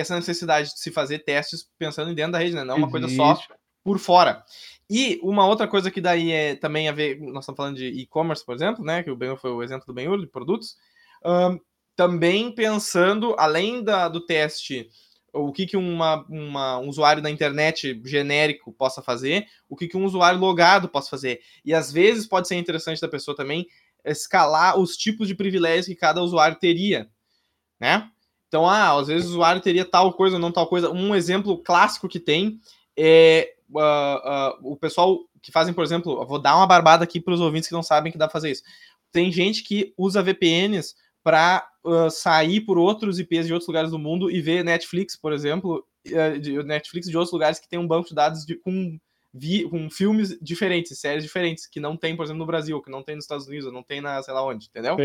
[0.00, 2.64] essa necessidade de se fazer testes pensando em dentro da rede, né?
[2.64, 3.38] Não uma coisa só
[3.82, 4.44] por fora.
[4.90, 8.44] E uma outra coisa que daí é também a ver, nós estamos falando de e-commerce,
[8.44, 9.02] por exemplo, né?
[9.02, 10.76] Que o Benhur foi o exemplo do Benhur, de produtos.
[11.24, 11.58] Um,
[11.96, 14.88] também pensando, além da, do teste,
[15.32, 19.96] o que, que uma, uma, um usuário da internet genérico possa fazer, o que, que
[19.96, 21.40] um usuário logado possa fazer.
[21.64, 23.66] E às vezes pode ser interessante da pessoa também
[24.04, 27.10] escalar os tipos de privilégios que cada usuário teria,
[27.80, 28.10] né?
[28.48, 30.90] Então, ah, às vezes o usuário teria tal coisa ou não tal coisa.
[30.90, 32.60] Um exemplo clássico que tem
[32.96, 37.34] é uh, uh, o pessoal que fazem, por exemplo, vou dar uma barbada aqui para
[37.34, 38.62] os ouvintes que não sabem que dá para fazer isso.
[39.12, 43.98] Tem gente que usa VPNs para uh, sair por outros IPs de outros lugares do
[43.98, 45.84] mundo e ver Netflix, por exemplo,
[46.40, 48.96] de Netflix de outros lugares que tem um banco de dados de, com,
[49.34, 53.02] vi, com filmes diferentes, séries diferentes, que não tem, por exemplo, no Brasil, que não
[53.02, 54.96] tem nos Estados Unidos, não tem na sei lá onde, entendeu?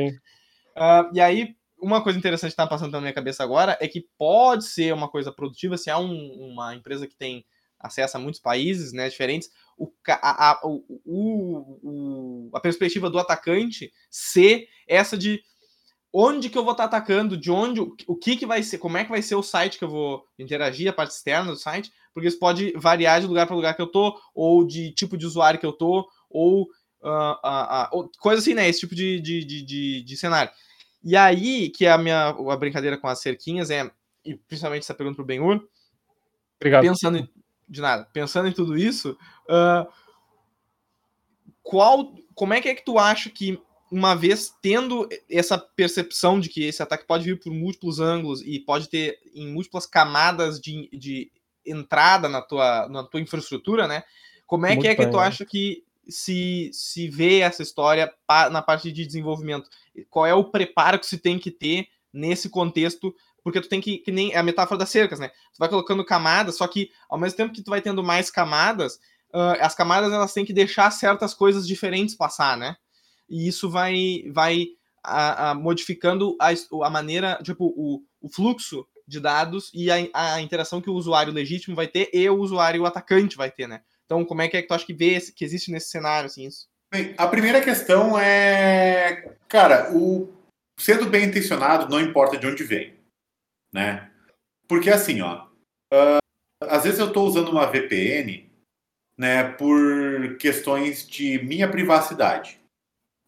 [1.12, 4.66] e aí, uma coisa interessante que está passando na minha cabeça agora é que pode
[4.66, 7.46] ser uma coisa produtiva se há um, uma empresa que tem
[7.80, 13.92] acesso a muitos países né, diferentes, o, a, a, o, o, a perspectiva do atacante
[14.10, 15.42] ser essa de
[16.14, 18.98] onde que eu vou estar tá atacando, de onde, o que que vai ser, como
[18.98, 21.92] é que vai ser o site que eu vou interagir, a parte externa do site,
[22.14, 25.26] porque isso pode variar de lugar para lugar que eu tô, ou de tipo de
[25.26, 26.64] usuário que eu tô, ou,
[27.02, 30.52] uh, uh, uh, coisa assim, né, esse tipo de, de, de, de, de cenário.
[31.04, 33.90] E aí, que é a minha a brincadeira com as cerquinhas é,
[34.24, 35.68] e principalmente essa pergunta para o Ben-Hur,
[36.60, 37.30] pensando em,
[37.68, 38.08] de nada.
[38.14, 39.18] Pensando em tudo isso,
[39.50, 39.92] uh,
[41.64, 43.60] qual, como é que é que tu acha que
[43.92, 48.60] uma vez tendo essa percepção de que esse ataque pode vir por múltiplos ângulos e
[48.60, 51.30] pode ter em múltiplas camadas de, de
[51.66, 54.04] entrada na tua, na tua infraestrutura, né?
[54.48, 58.14] Como é Muito que é bem, que tu acha que se, se vê essa história
[58.52, 59.70] na parte de desenvolvimento?
[60.10, 63.98] Qual é o preparo que se tem que ter nesse contexto porque tu tem que,
[63.98, 65.30] que nem a metáfora das cercas, né?
[65.30, 68.96] Tu vai colocando camadas, só que ao mesmo tempo que tu vai tendo mais camadas,
[69.34, 72.76] uh, as camadas elas têm que deixar certas coisas diferentes passar, né?
[73.30, 74.68] E isso vai, vai
[75.04, 76.50] a, a, modificando a,
[76.86, 81.34] a maneira, tipo, o, o fluxo de dados e a, a interação que o usuário
[81.34, 83.82] legítimo vai ter e o usuário atacante vai ter, né?
[84.06, 86.46] Então, como é que é que tu acha que vê que existe nesse cenário, assim,
[86.46, 86.68] isso?
[86.92, 90.32] Bem, a primeira questão é, cara, o
[90.78, 93.02] sendo bem intencionado, não importa de onde vem
[93.72, 94.12] né?
[94.68, 95.46] Porque assim, ó,
[95.94, 96.20] uh,
[96.62, 98.50] às vezes eu estou usando uma VPN,
[99.18, 102.60] né, por questões de minha privacidade.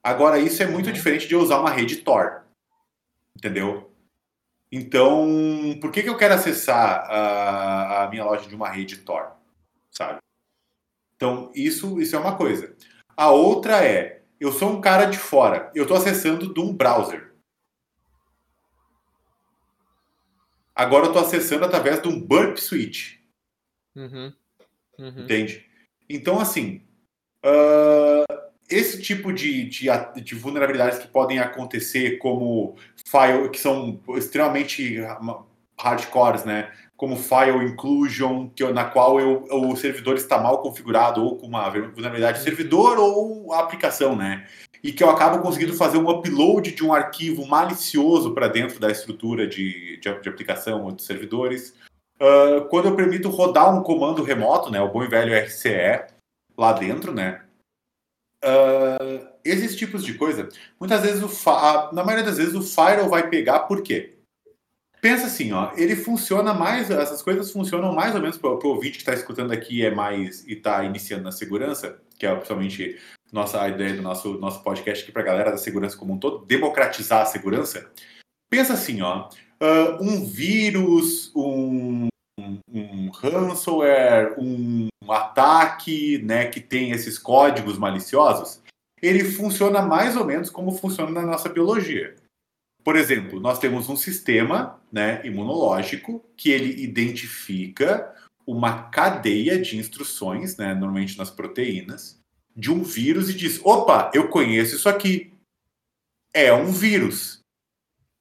[0.04, 0.94] Agora isso é muito uhum.
[0.94, 2.44] diferente de eu usar uma rede Tor,
[3.38, 3.92] entendeu?
[4.72, 9.32] Então, por que, que eu quero acessar a, a minha loja de uma rede Tor,
[9.92, 10.18] sabe?
[11.16, 12.76] Então, isso, isso é uma coisa.
[13.16, 17.34] A outra é, eu sou um cara de fora, eu estou acessando de um browser.
[20.76, 23.18] Agora eu estou acessando através de um burp switch.
[23.96, 24.34] Uhum.
[24.98, 25.24] Uhum.
[25.24, 25.66] Entende?
[26.10, 26.84] Então, assim,
[27.46, 28.34] uh,
[28.70, 29.88] esse tipo de, de,
[30.22, 35.00] de, vulnerabilidades que podem acontecer, como file, que são extremamente
[35.80, 36.72] hardcores, né?
[37.04, 41.70] Como file inclusion, que, na qual eu, o servidor está mal configurado, ou com uma
[41.70, 44.48] vulnerabilidade do servidor ou a aplicação, né?
[44.82, 48.90] e que eu acabo conseguindo fazer um upload de um arquivo malicioso para dentro da
[48.90, 51.76] estrutura de, de, de, aplicação ou de servidores.
[52.16, 56.06] Uh, quando eu permito rodar um comando remoto, né, o bom e velho RCE,
[56.58, 57.42] lá dentro, né,
[58.46, 60.48] uh, esses tipos de coisa,
[60.80, 64.13] muitas vezes, o na maioria das vezes, o firewall vai pegar por quê?
[65.04, 68.94] Pensa assim, ó, ele funciona mais, essas coisas funcionam mais ou menos para o ouvinte
[68.94, 72.98] que está escutando aqui é mais e está iniciando na segurança, que é principalmente
[73.30, 76.18] nossa a ideia do nosso, nosso podcast aqui para a galera da segurança como um
[76.18, 77.92] todo, democratizar a segurança.
[78.50, 79.28] Pensa assim, ó,
[79.62, 82.08] uh, um vírus, um,
[82.74, 88.62] um, ransomware, um ataque, né, que tem esses códigos maliciosos,
[89.02, 92.16] ele funciona mais ou menos como funciona na nossa biologia.
[92.84, 98.14] Por exemplo, nós temos um sistema né, imunológico que ele identifica
[98.46, 102.20] uma cadeia de instruções, né, normalmente nas proteínas,
[102.56, 105.34] de um vírus e diz: opa, eu conheço isso aqui.
[106.34, 107.40] É um vírus.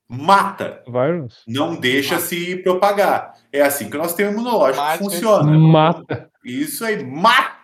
[0.08, 0.82] Mata.
[0.86, 1.42] Virus.
[1.48, 2.26] Não deixa mata.
[2.26, 3.34] se propagar.
[3.50, 4.98] É assim que o nosso sistema imunológico mata.
[4.98, 5.58] funciona.
[5.58, 6.30] Mata.
[6.44, 7.61] Isso aí, mata!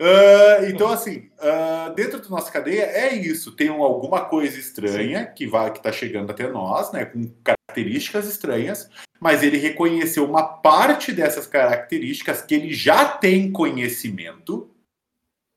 [0.00, 3.52] Uh, então, assim, uh, dentro da nossa cadeia é isso.
[3.52, 5.34] Tem alguma coisa estranha Sim.
[5.34, 7.06] que vai que está chegando até nós, né?
[7.06, 14.70] Com características estranhas, mas ele reconheceu uma parte dessas características que ele já tem conhecimento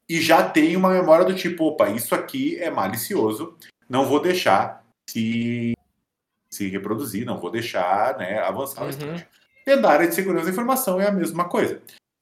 [0.07, 3.55] e já tem uma memória do tipo, opa, isso aqui é malicioso,
[3.87, 5.73] não vou deixar se,
[6.51, 9.21] se reproduzir, não vou deixar né, avançar uhum.
[9.65, 11.79] Dentro da área de segurança da informação é a mesma coisa.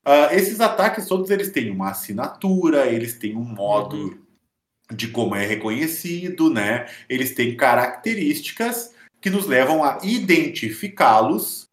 [0.07, 4.95] Uh, esses ataques todos eles têm uma assinatura, eles têm um modo uhum.
[4.95, 6.87] de como é reconhecido, né?
[7.09, 11.67] Eles têm características que nos levam a identificá-los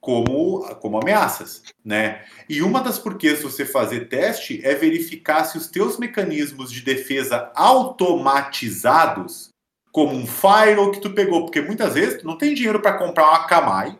[0.00, 2.24] como, como ameaças, né?
[2.48, 7.52] E uma das porquês você fazer teste é verificar se os teus mecanismos de defesa
[7.54, 9.50] automatizados,
[9.92, 13.28] como um firewall que tu pegou, porque muitas vezes tu não tem dinheiro para comprar
[13.28, 13.96] uma Akamai,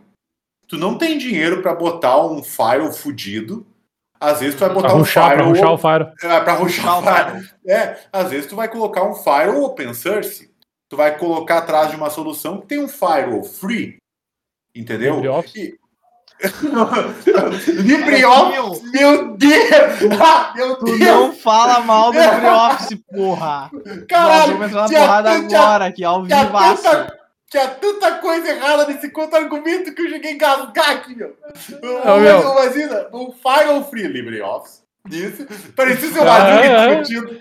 [0.66, 3.64] tu não tem dinheiro para botar um firewall fudido,
[4.20, 5.52] às vezes tu vai botar pra um ruxar, firewall...
[5.52, 6.12] Para ruxar o firewall.
[6.22, 7.42] É, para ruxar o firewall.
[7.66, 10.50] É, às vezes tu vai colocar um firewall open source,
[10.88, 13.96] tu vai colocar atrás de uma solução que tem um firewall free,
[14.74, 15.16] entendeu?
[15.16, 15.79] LibreOffice.
[17.83, 19.62] LibreOffice, meu Deus!
[20.20, 21.00] Ah, meu Tu Deus!
[21.00, 23.70] não fala mal do LibreOffice, porra!
[24.09, 26.83] Caralho, Nós vamos entrar na porrada agora aqui, ao vivaço.
[26.83, 27.18] tanta,
[27.50, 31.35] tinha tanta coisa errada nesse contra-argumento que eu cheguei a engasgar aqui, meu.
[31.82, 32.54] Ô, meu.
[32.54, 34.82] Mas, Imagina, um firewall free LibreOffice.
[35.11, 35.46] Isso.
[35.76, 37.00] Parecia ser um Ah, é.
[37.00, 37.40] discutindo.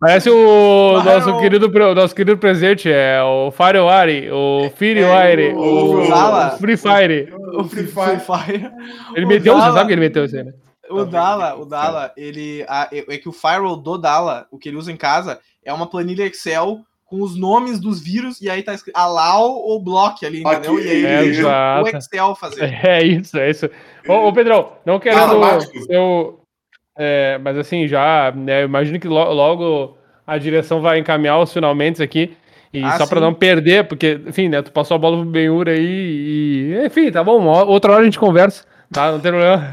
[0.00, 6.04] Parece o nosso, o- querido, o nosso querido presidente, é o FireWire, o FireWire, o-
[6.04, 6.50] o, Dala.
[6.52, 7.34] Free Fire.
[7.54, 8.70] O Free Fire.
[9.14, 10.52] Ele O meteu, você Dala- sabe que ele meteu isso aí, né?
[10.88, 12.64] O Dala, o Dala, ele.
[12.66, 15.86] a- é que o firewall do Dala, o que ele usa em casa, é uma
[15.88, 16.80] planilha Excel
[17.10, 20.76] com os nomes dos vírus e aí tá escrito allow ou block ali, entendeu?
[20.76, 20.86] Aqui.
[20.86, 21.96] E aí É, usa o exato.
[21.96, 22.78] Excel fazer.
[22.86, 23.68] É isso, é isso.
[24.08, 25.22] Ô, ô Pedrão, não querendo.
[25.22, 25.86] Automáticos.
[25.90, 26.40] Eu,
[26.96, 31.52] é, mas assim, já, né, eu imagino que lo- logo a direção vai encaminhar os
[31.52, 32.36] finalmente aqui.
[32.72, 33.24] E Ah, só pra sim.
[33.24, 35.76] não perder, porque, enfim, né, tu passou a bola pro Benhur aí
[36.78, 36.86] e.
[36.86, 39.12] Enfim, tá bom, outra hora a gente conversa, tá?
[39.12, 39.72] Não tem problema.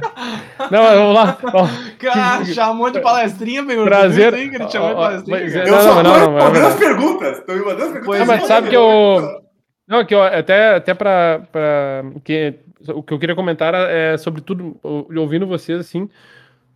[0.71, 1.37] Não, mas vamos lá.
[1.99, 4.33] Cara, chamou de palestrinha, meu Prazer.
[4.69, 5.39] Chamou de palestrinha.
[5.39, 6.67] é- Eu só não, não, não, não.
[6.67, 7.39] as perguntas.
[7.45, 8.05] Tô me mandando as perguntas.
[8.05, 8.45] Pois Não, mas é.
[8.45, 9.41] sabe que eu.
[9.87, 12.03] Não, que eu até, até pra, pra.
[12.23, 12.55] Que,
[12.89, 16.09] o que eu queria comentar é sobre tudo, ouvindo vocês, assim,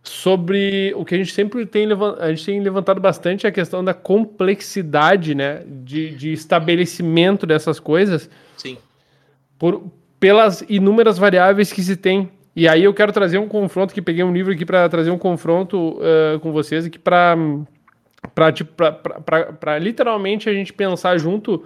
[0.02, 3.84] sobre o que a gente sempre tem levantado, a gente tem levantado bastante a questão
[3.84, 8.78] da complexidade, né, de, de estabelecimento dessas coisas Sim.
[9.58, 9.84] por,
[10.22, 12.30] pelas inúmeras variáveis que se tem.
[12.54, 15.18] E aí eu quero trazer um confronto, que peguei um livro aqui para trazer um
[15.18, 17.36] confronto eh, com vocês aqui para
[18.32, 18.72] para tipo,
[19.80, 21.64] literalmente a gente pensar junto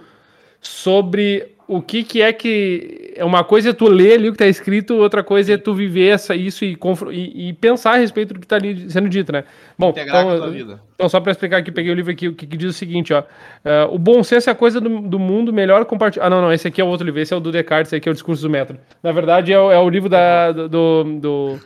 [0.67, 3.13] sobre o que, que é que.
[3.17, 5.73] é Uma coisa é tu ler ali o que tá escrito, outra coisa é tu
[5.73, 6.77] viver essa, isso e,
[7.11, 9.43] e, e pensar a respeito do que tá ali sendo dito, né?
[9.77, 12.33] Bom, Integrar com a então, então, só para explicar aqui, peguei o livro aqui, o
[12.33, 13.21] que, que diz o seguinte, ó.
[13.65, 16.25] eh, o bom senso é a coisa do, do mundo melhor compartilhar.
[16.25, 17.97] Ah, não, não, esse aqui é o outro livro, esse é o do Descartes, esse
[17.97, 18.79] aqui é o discurso do método.
[19.03, 21.03] Na verdade, é, o- é o livro da, do.
[21.03, 21.59] do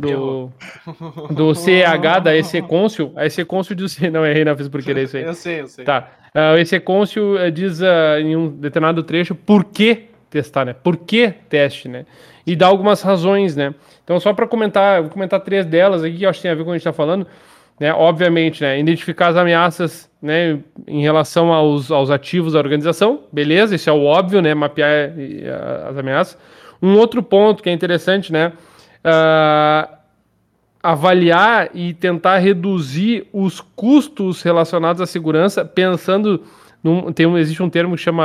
[0.00, 0.52] do,
[1.30, 3.12] do CH da EC Cônsul.
[3.16, 3.98] A EC Cônsul diz.
[4.12, 5.24] Não, errei, não fiz por querer isso aí.
[5.24, 5.84] Eu sei, eu sei.
[5.84, 6.08] Tá.
[6.34, 10.74] Uh, o EC Cônsul eh, diz ah, em um determinado trecho por que testar, né?
[10.74, 12.04] Por que teste, né?
[12.46, 13.74] E dá algumas razões, né?
[14.04, 16.54] Então, só para comentar, vou comentar três delas aqui, que eu acho que tem a
[16.54, 17.26] ver com o que a gente está falando.
[17.78, 17.92] Né?
[17.92, 18.78] Obviamente, né?
[18.78, 20.58] Identificar as ameaças né?
[20.86, 24.54] em relação aos, aos ativos da organização, beleza, isso é o óbvio, né?
[24.54, 26.38] Mapear eh, as ameaças.
[26.82, 28.52] Um outro ponto que é interessante, né?
[29.04, 29.97] Ah,
[30.90, 36.42] avaliar e tentar reduzir os custos relacionados à segurança, pensando
[36.82, 38.24] num, tem um, existe um termo que chama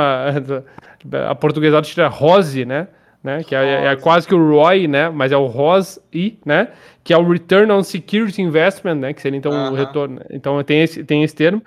[1.28, 2.88] a portuguesada tira ROSI, né?
[3.22, 3.42] né?
[3.42, 5.08] Que é, é quase que o ROI, né?
[5.08, 6.68] Mas é o ROSI, né?
[7.02, 9.12] Que é o Return on Security Investment, né?
[9.12, 9.74] Que seria então o Aham.
[9.74, 10.20] retorno.
[10.30, 11.62] Então tem esse, tem esse termo.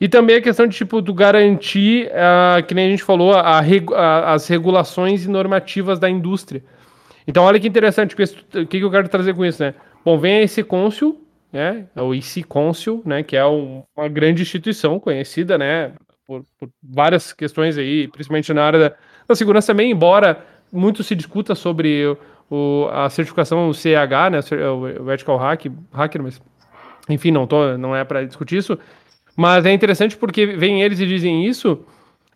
[0.00, 3.60] E também a questão de, tipo, tu garantir, ah, que nem a gente falou, a
[3.60, 6.62] a- as regulações e normativas da indústria.
[7.26, 9.74] Então, olha que interessante, o que, que eu quero trazer com isso, né?
[10.04, 11.22] Bom, vem esse cônsul,
[11.52, 11.86] né?
[11.96, 13.22] O IC Council, né?
[13.22, 15.92] Que é um, uma grande instituição conhecida, né?
[16.26, 18.96] Por, por, várias questões aí, principalmente na área da,
[19.28, 22.16] da, segurança também, embora muito se discuta sobre
[22.50, 24.40] o, a certificação CH, né?
[24.70, 26.40] O Vertical Hack, Hacker, mas
[27.08, 28.78] enfim, não, tô, não é para discutir isso.
[29.36, 31.84] Mas é interessante porque vem eles e dizem isso,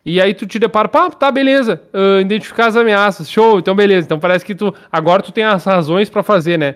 [0.05, 4.05] e aí tu te depara, pá, tá, beleza, uh, identificar as ameaças, show, então beleza.
[4.05, 6.75] Então parece que tu, agora tu tem as razões para fazer, né?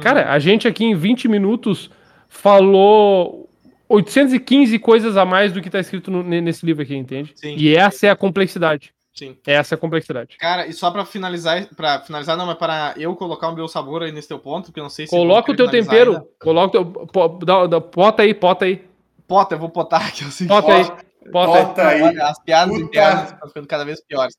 [0.00, 1.90] Cara, a gente aqui em 20 minutos
[2.28, 3.48] falou
[3.88, 7.32] 815 coisas a mais do que tá escrito no, nesse livro aqui, entende?
[7.36, 7.56] Sim.
[7.56, 8.94] E essa é a complexidade.
[9.14, 9.36] Sim.
[9.46, 10.38] Essa é a complexidade.
[10.38, 14.02] Cara, e só para finalizar, para finalizar, não, mas para eu colocar o meu sabor
[14.02, 15.10] aí nesse teu ponto, porque eu não sei se.
[15.10, 16.12] Coloca o teu tempero.
[16.12, 16.26] Ainda.
[16.40, 17.38] Coloca o teu.
[17.44, 18.82] Dá, dá, pota aí, pota aí.
[19.28, 20.24] Pota, eu vou potar aqui.
[20.24, 20.84] Assim, pota aí.
[21.30, 22.02] Pota, pota aí.
[22.02, 22.20] aí.
[22.20, 22.86] As piadas Puta.
[22.86, 24.34] internas estão ficando cada vez piores.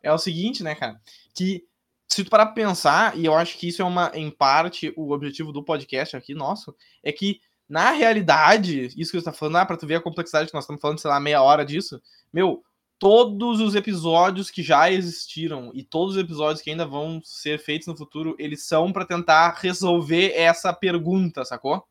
[0.00, 0.94] É o seguinte, né, cara?
[1.34, 1.64] Que
[2.08, 5.12] se tu parar pra pensar, e eu acho que isso é uma, em parte, o
[5.12, 9.66] objetivo do podcast aqui, nosso, é que, na realidade, isso que você tá falando, ah,
[9.66, 12.00] pra tu ver a complexidade que nós estamos falando, sei lá, meia hora disso,
[12.32, 12.64] meu,
[12.98, 17.86] todos os episódios que já existiram e todos os episódios que ainda vão ser feitos
[17.86, 21.84] no futuro, eles são para tentar resolver essa pergunta, sacou?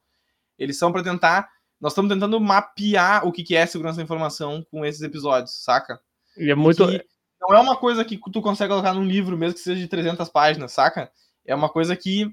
[0.57, 1.47] Eles são para tentar.
[1.79, 6.01] Nós estamos tentando mapear o que é segurança da informação com esses episódios, saca?
[6.35, 6.83] E é muito.
[6.91, 7.05] E
[7.41, 10.27] não é uma coisa que tu consegue colocar num livro, mesmo que seja de 300
[10.29, 11.11] páginas, saca?
[11.45, 12.31] É uma coisa que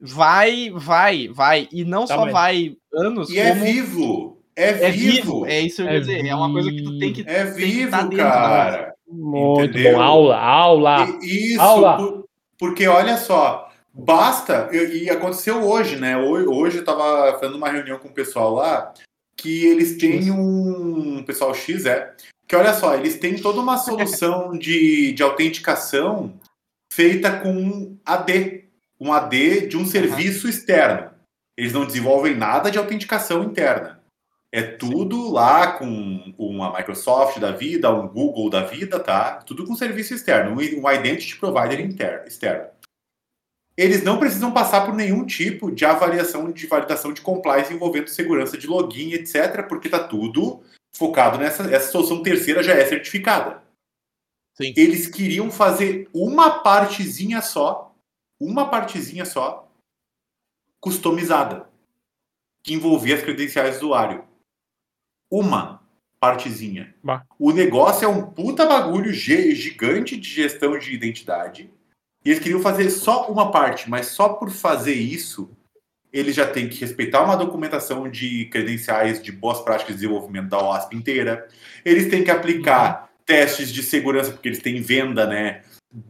[0.00, 1.68] vai, vai, vai.
[1.70, 2.32] E não tá só bem.
[2.32, 3.30] vai anos.
[3.30, 3.64] E é como...
[3.64, 4.42] é vivo.
[4.56, 5.46] É, é vivo.
[5.46, 6.16] É isso que eu ia é dizer.
[6.16, 6.28] Vivo.
[6.28, 7.24] É uma coisa que tu tem que.
[7.26, 8.94] É vivo, que cara.
[9.08, 9.94] Muito Entendeu?
[9.94, 10.02] bom.
[10.02, 11.18] Aula, aula.
[11.22, 11.96] E isso, aula.
[11.96, 12.28] Por,
[12.58, 14.68] porque olha só, basta.
[14.72, 16.16] E, aconteceu hoje, né?
[16.16, 18.92] Hoje, eu tava fazendo uma reunião com o pessoal lá
[19.36, 21.22] que eles têm um.
[21.24, 22.14] pessoal X, é.
[22.50, 26.36] Que olha só, eles têm toda uma solução de, de autenticação
[26.92, 28.64] feita com AD.
[28.98, 30.50] Um AD de um serviço uhum.
[30.50, 31.12] externo.
[31.56, 34.02] Eles não desenvolvem nada de autenticação interna.
[34.52, 39.36] É tudo lá com uma Microsoft da vida, um Google da vida, tá?
[39.46, 42.66] Tudo com serviço externo, um identity provider interno, externo.
[43.76, 48.58] Eles não precisam passar por nenhum tipo de avaliação de validação de compliance envolvendo segurança
[48.58, 53.62] de login, etc, porque tá tudo focado nessa essa solução terceira já é certificada.
[54.54, 54.72] Sim.
[54.76, 57.94] Eles queriam fazer uma partezinha só,
[58.38, 59.70] uma partezinha só
[60.80, 61.68] customizada
[62.62, 64.24] que envolvia as credenciais do usuário
[65.30, 65.80] uma
[66.18, 66.94] partezinha.
[67.02, 67.24] Bah.
[67.38, 71.70] O negócio é um puta bagulho gigante de gestão de identidade.
[72.24, 75.56] E eles queriam fazer só uma parte, mas só por fazer isso,
[76.12, 80.62] eles já têm que respeitar uma documentação de credenciais de boas práticas de desenvolvimento da
[80.62, 81.46] OASP inteira.
[81.84, 83.08] Eles têm que aplicar uhum.
[83.24, 85.62] testes de segurança, porque eles têm venda, né?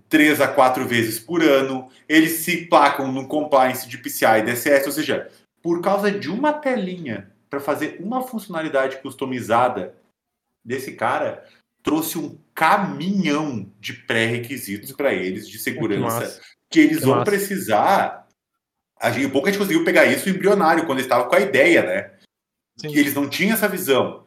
[0.09, 1.89] Três a quatro vezes por ano.
[2.09, 5.31] Eles se placam no compliance de PCI e DSS, ou seja,
[5.63, 9.95] por causa de uma telinha para fazer uma funcionalidade customizada
[10.65, 11.45] desse cara,
[11.83, 17.25] trouxe um caminhão de pré-requisitos para eles de segurança que, que eles que vão massa.
[17.25, 18.29] precisar.
[19.01, 22.11] A gente, pouco a gente conseguiu pegar isso embrionário quando estava com a ideia, né?
[22.77, 22.89] Sim.
[22.89, 24.25] Que eles não tinham essa visão.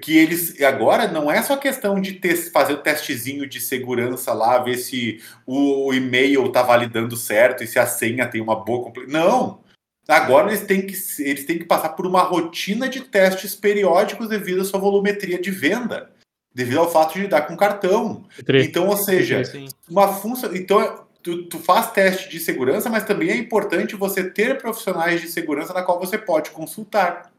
[0.00, 4.58] Que eles agora não é só questão de ter, fazer o testezinho de segurança lá,
[4.58, 8.92] ver se o, o e-mail está validando certo e se a senha tem uma boa.
[9.08, 9.64] Não!
[10.06, 14.60] Agora eles têm, que, eles têm que passar por uma rotina de testes periódicos devido
[14.60, 16.10] à sua volumetria de venda,
[16.54, 18.26] devido ao fato de lidar com cartão.
[18.48, 19.42] Então, ou seja,
[19.88, 20.54] uma função.
[20.54, 25.28] Então, tu, tu faz teste de segurança, mas também é importante você ter profissionais de
[25.28, 27.32] segurança na qual você pode consultar.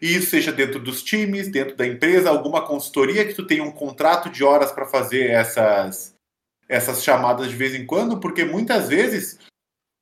[0.00, 3.72] E isso seja dentro dos times, dentro da empresa, alguma consultoria que tu tenha um
[3.72, 6.14] contrato de horas para fazer essas,
[6.68, 9.40] essas chamadas de vez em quando, porque muitas vezes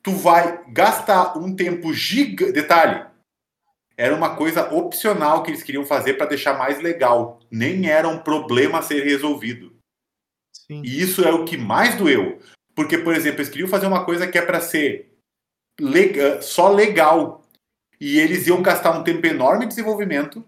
[0.03, 2.53] tu vai gastar um tempo gigante.
[2.53, 3.07] Detalhe,
[3.97, 7.41] era uma coisa opcional que eles queriam fazer para deixar mais legal.
[7.51, 9.75] Nem era um problema a ser resolvido.
[10.53, 10.83] Sim.
[10.85, 12.39] E isso é o que mais doeu.
[12.77, 15.11] Porque, por exemplo, eles queriam fazer uma coisa que é para ser
[15.81, 17.43] legal, só legal.
[18.01, 20.45] E eles iam gastar um tempo enorme de desenvolvimento,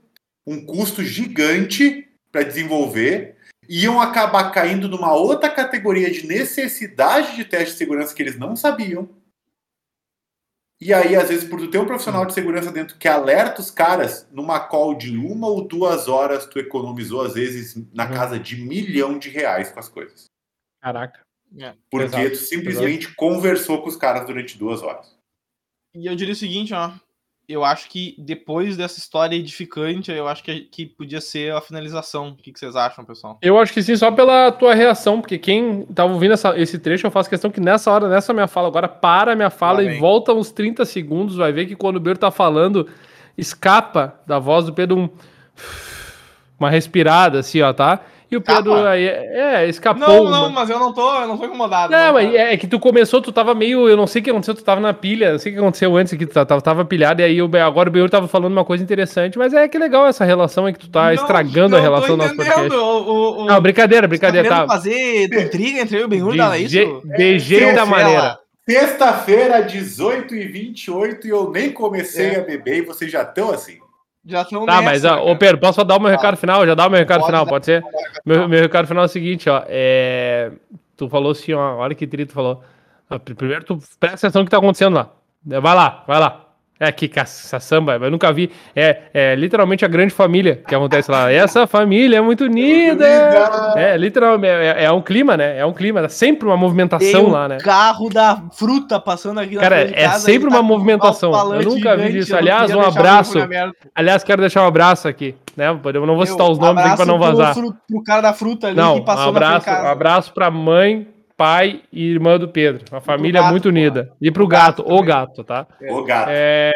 [0.47, 3.37] um custo gigante para desenvolver,
[3.69, 8.55] iam acabar caindo numa outra categoria de necessidade de teste de segurança que eles não
[8.55, 9.09] sabiam
[10.81, 13.69] e aí, às vezes, por tu ter um profissional de segurança dentro que alerta os
[13.69, 18.15] caras, numa call de uma ou duas horas, tu economizou, às vezes, na uhum.
[18.15, 20.27] casa de milhão de reais com as coisas.
[20.81, 21.21] Caraca.
[21.59, 21.73] É.
[21.91, 22.31] Porque Exato.
[22.31, 23.17] tu simplesmente Exato.
[23.17, 25.17] conversou com os caras durante duas horas.
[25.95, 26.91] E eu diria o seguinte, ó.
[27.49, 32.31] eu acho que depois dessa história edificante, eu acho que, que podia ser a finalização.
[32.31, 33.39] O que, que vocês acham, pessoal?
[33.41, 37.07] Eu acho que sim, só pela tua reação, porque quem tava ouvindo essa, esse trecho,
[37.07, 39.99] eu faço questão que nessa hora, nessa minha fala, agora para a minha fala e
[39.99, 42.87] volta uns 30 segundos, vai ver que quando o Beiro tá falando,
[43.37, 45.09] escapa da voz do Pedro um,
[46.59, 48.05] uma respirada, assim, ó, tá?
[48.31, 48.91] E o Pedro Capa.
[48.91, 50.07] aí, é, escapou.
[50.07, 51.91] Não, não, mas eu não tô, eu não tô incomodado.
[51.91, 54.29] Não, não mas é que tu começou, tu tava meio, eu não sei o que
[54.29, 56.85] aconteceu, tu tava na pilha, não sei o que aconteceu antes aqui, tu tava, tava
[56.85, 60.07] pilhado, e aí agora o Benhur tava falando uma coisa interessante, mas é que legal
[60.07, 62.71] essa relação aí que tu tá não, estragando não, a relação do nosso podcast.
[62.71, 64.67] O, o, não, brincadeira, brincadeira, tá.
[64.67, 67.03] fazer intriga entre eu e o Benhur, dá isso?
[67.05, 68.39] De jeito da maneira.
[68.69, 72.41] Sexta-feira, 18 e 28 e eu nem comecei é.
[72.41, 73.79] a beber e vocês já estão assim.
[74.25, 76.67] Já estão Tá, nessa, mas, ó, ô Pedro, posso dar o meu recado final?
[76.67, 77.83] Já dá o meu recado pode final, pode ser?
[78.25, 79.63] Meu, meu recado final é o seguinte, ó.
[79.67, 80.53] É...
[80.97, 81.77] Tu falou assim, ó.
[81.77, 82.63] Olha que trito falou.
[83.37, 85.11] Primeiro, tu presta atenção no que tá acontecendo lá.
[85.45, 86.48] Vai lá, vai lá.
[86.81, 88.53] É que samba, eu nunca vi.
[88.75, 91.31] É, é literalmente a grande família que acontece lá.
[91.31, 93.05] Essa família é muito unida.
[93.77, 95.59] É, literalmente, é, é, um clima, né?
[95.59, 97.59] É um clima, é sempre uma movimentação um lá, né?
[97.59, 101.33] carro da fruta passando aqui na Cara, é casa, sempre uma tá movimentação.
[101.55, 102.37] Eu nunca vi isso.
[102.37, 103.39] Aliás, um abraço.
[103.93, 105.69] Aliás, quero deixar um abraço aqui, né?
[105.69, 107.55] Eu não vou citar os nomes aqui para não vazar.
[107.55, 111.09] Pro, pro cara da fruta ali não, que passou um abraço, Um abraço pra mãe,
[111.39, 112.85] pai e irmã do Pedro.
[112.91, 114.13] Uma família gato, muito unida.
[114.21, 115.67] E pro gato, gato o gato, tá?
[115.89, 116.31] O gato.
[116.33, 116.73] É,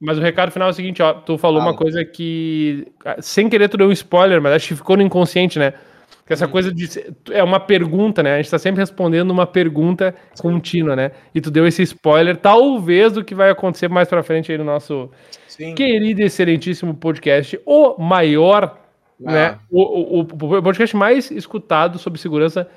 [0.00, 1.14] mas o recado final é o seguinte, ó.
[1.14, 2.88] Tu falou uma coisa que.
[3.20, 5.74] Sem querer, tu deu um spoiler, mas acho que ficou no inconsciente, né?
[6.26, 6.50] Que essa hum.
[6.50, 6.88] coisa de.
[7.30, 8.34] É uma pergunta, né?
[8.34, 10.42] A gente tá sempre respondendo uma pergunta Sim.
[10.42, 11.12] contínua, né?
[11.32, 14.64] E tu deu esse spoiler, talvez, do que vai acontecer mais pra frente aí no
[14.64, 15.08] nosso
[15.46, 15.72] Sim.
[15.76, 18.76] querido e excelentíssimo podcast, o maior,
[19.24, 19.32] ah.
[19.32, 19.58] né?
[19.70, 22.68] O, o, o podcast mais escutado sobre segurança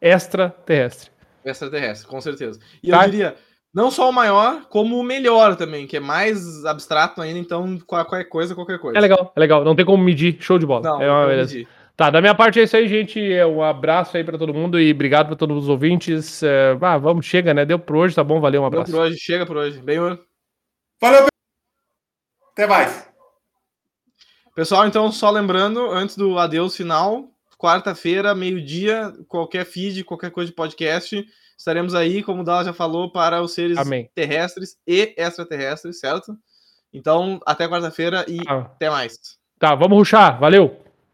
[0.00, 1.10] extraterrestre.
[1.44, 2.58] Extraterrestre, com certeza.
[2.82, 3.04] E tá?
[3.04, 3.36] eu diria,
[3.72, 8.24] não só o maior, como o melhor também, que é mais abstrato ainda, então qualquer
[8.24, 8.98] coisa, qualquer coisa.
[8.98, 9.64] É legal, é legal.
[9.64, 10.82] Não tem como medir, show de bola.
[10.82, 11.66] Não, é uma beleza.
[11.96, 13.20] Tá, da minha parte é isso aí, gente.
[13.32, 16.42] É um abraço aí para todo mundo e obrigado para todos os ouvintes.
[16.42, 17.64] É, ah, vamos, chega, né?
[17.64, 18.38] Deu por hoje, tá bom?
[18.38, 18.90] Valeu, um abraço.
[18.90, 19.80] Deu por hoje, chega por hoje.
[19.80, 20.18] Bem, mano.
[21.00, 21.26] Valeu,
[22.52, 23.06] até mais.
[24.54, 30.56] Pessoal, então, só lembrando, antes do adeus final, quarta-feira, meio-dia, qualquer feed, qualquer coisa de
[30.56, 31.26] podcast,
[31.56, 34.10] estaremos aí, como o Dala já falou, para os seres Amém.
[34.14, 36.36] terrestres e extraterrestres, certo?
[36.92, 38.60] Então, até quarta-feira e ah.
[38.60, 39.18] até mais.
[39.58, 40.38] Tá, vamos ruxar.
[40.38, 40.85] Valeu!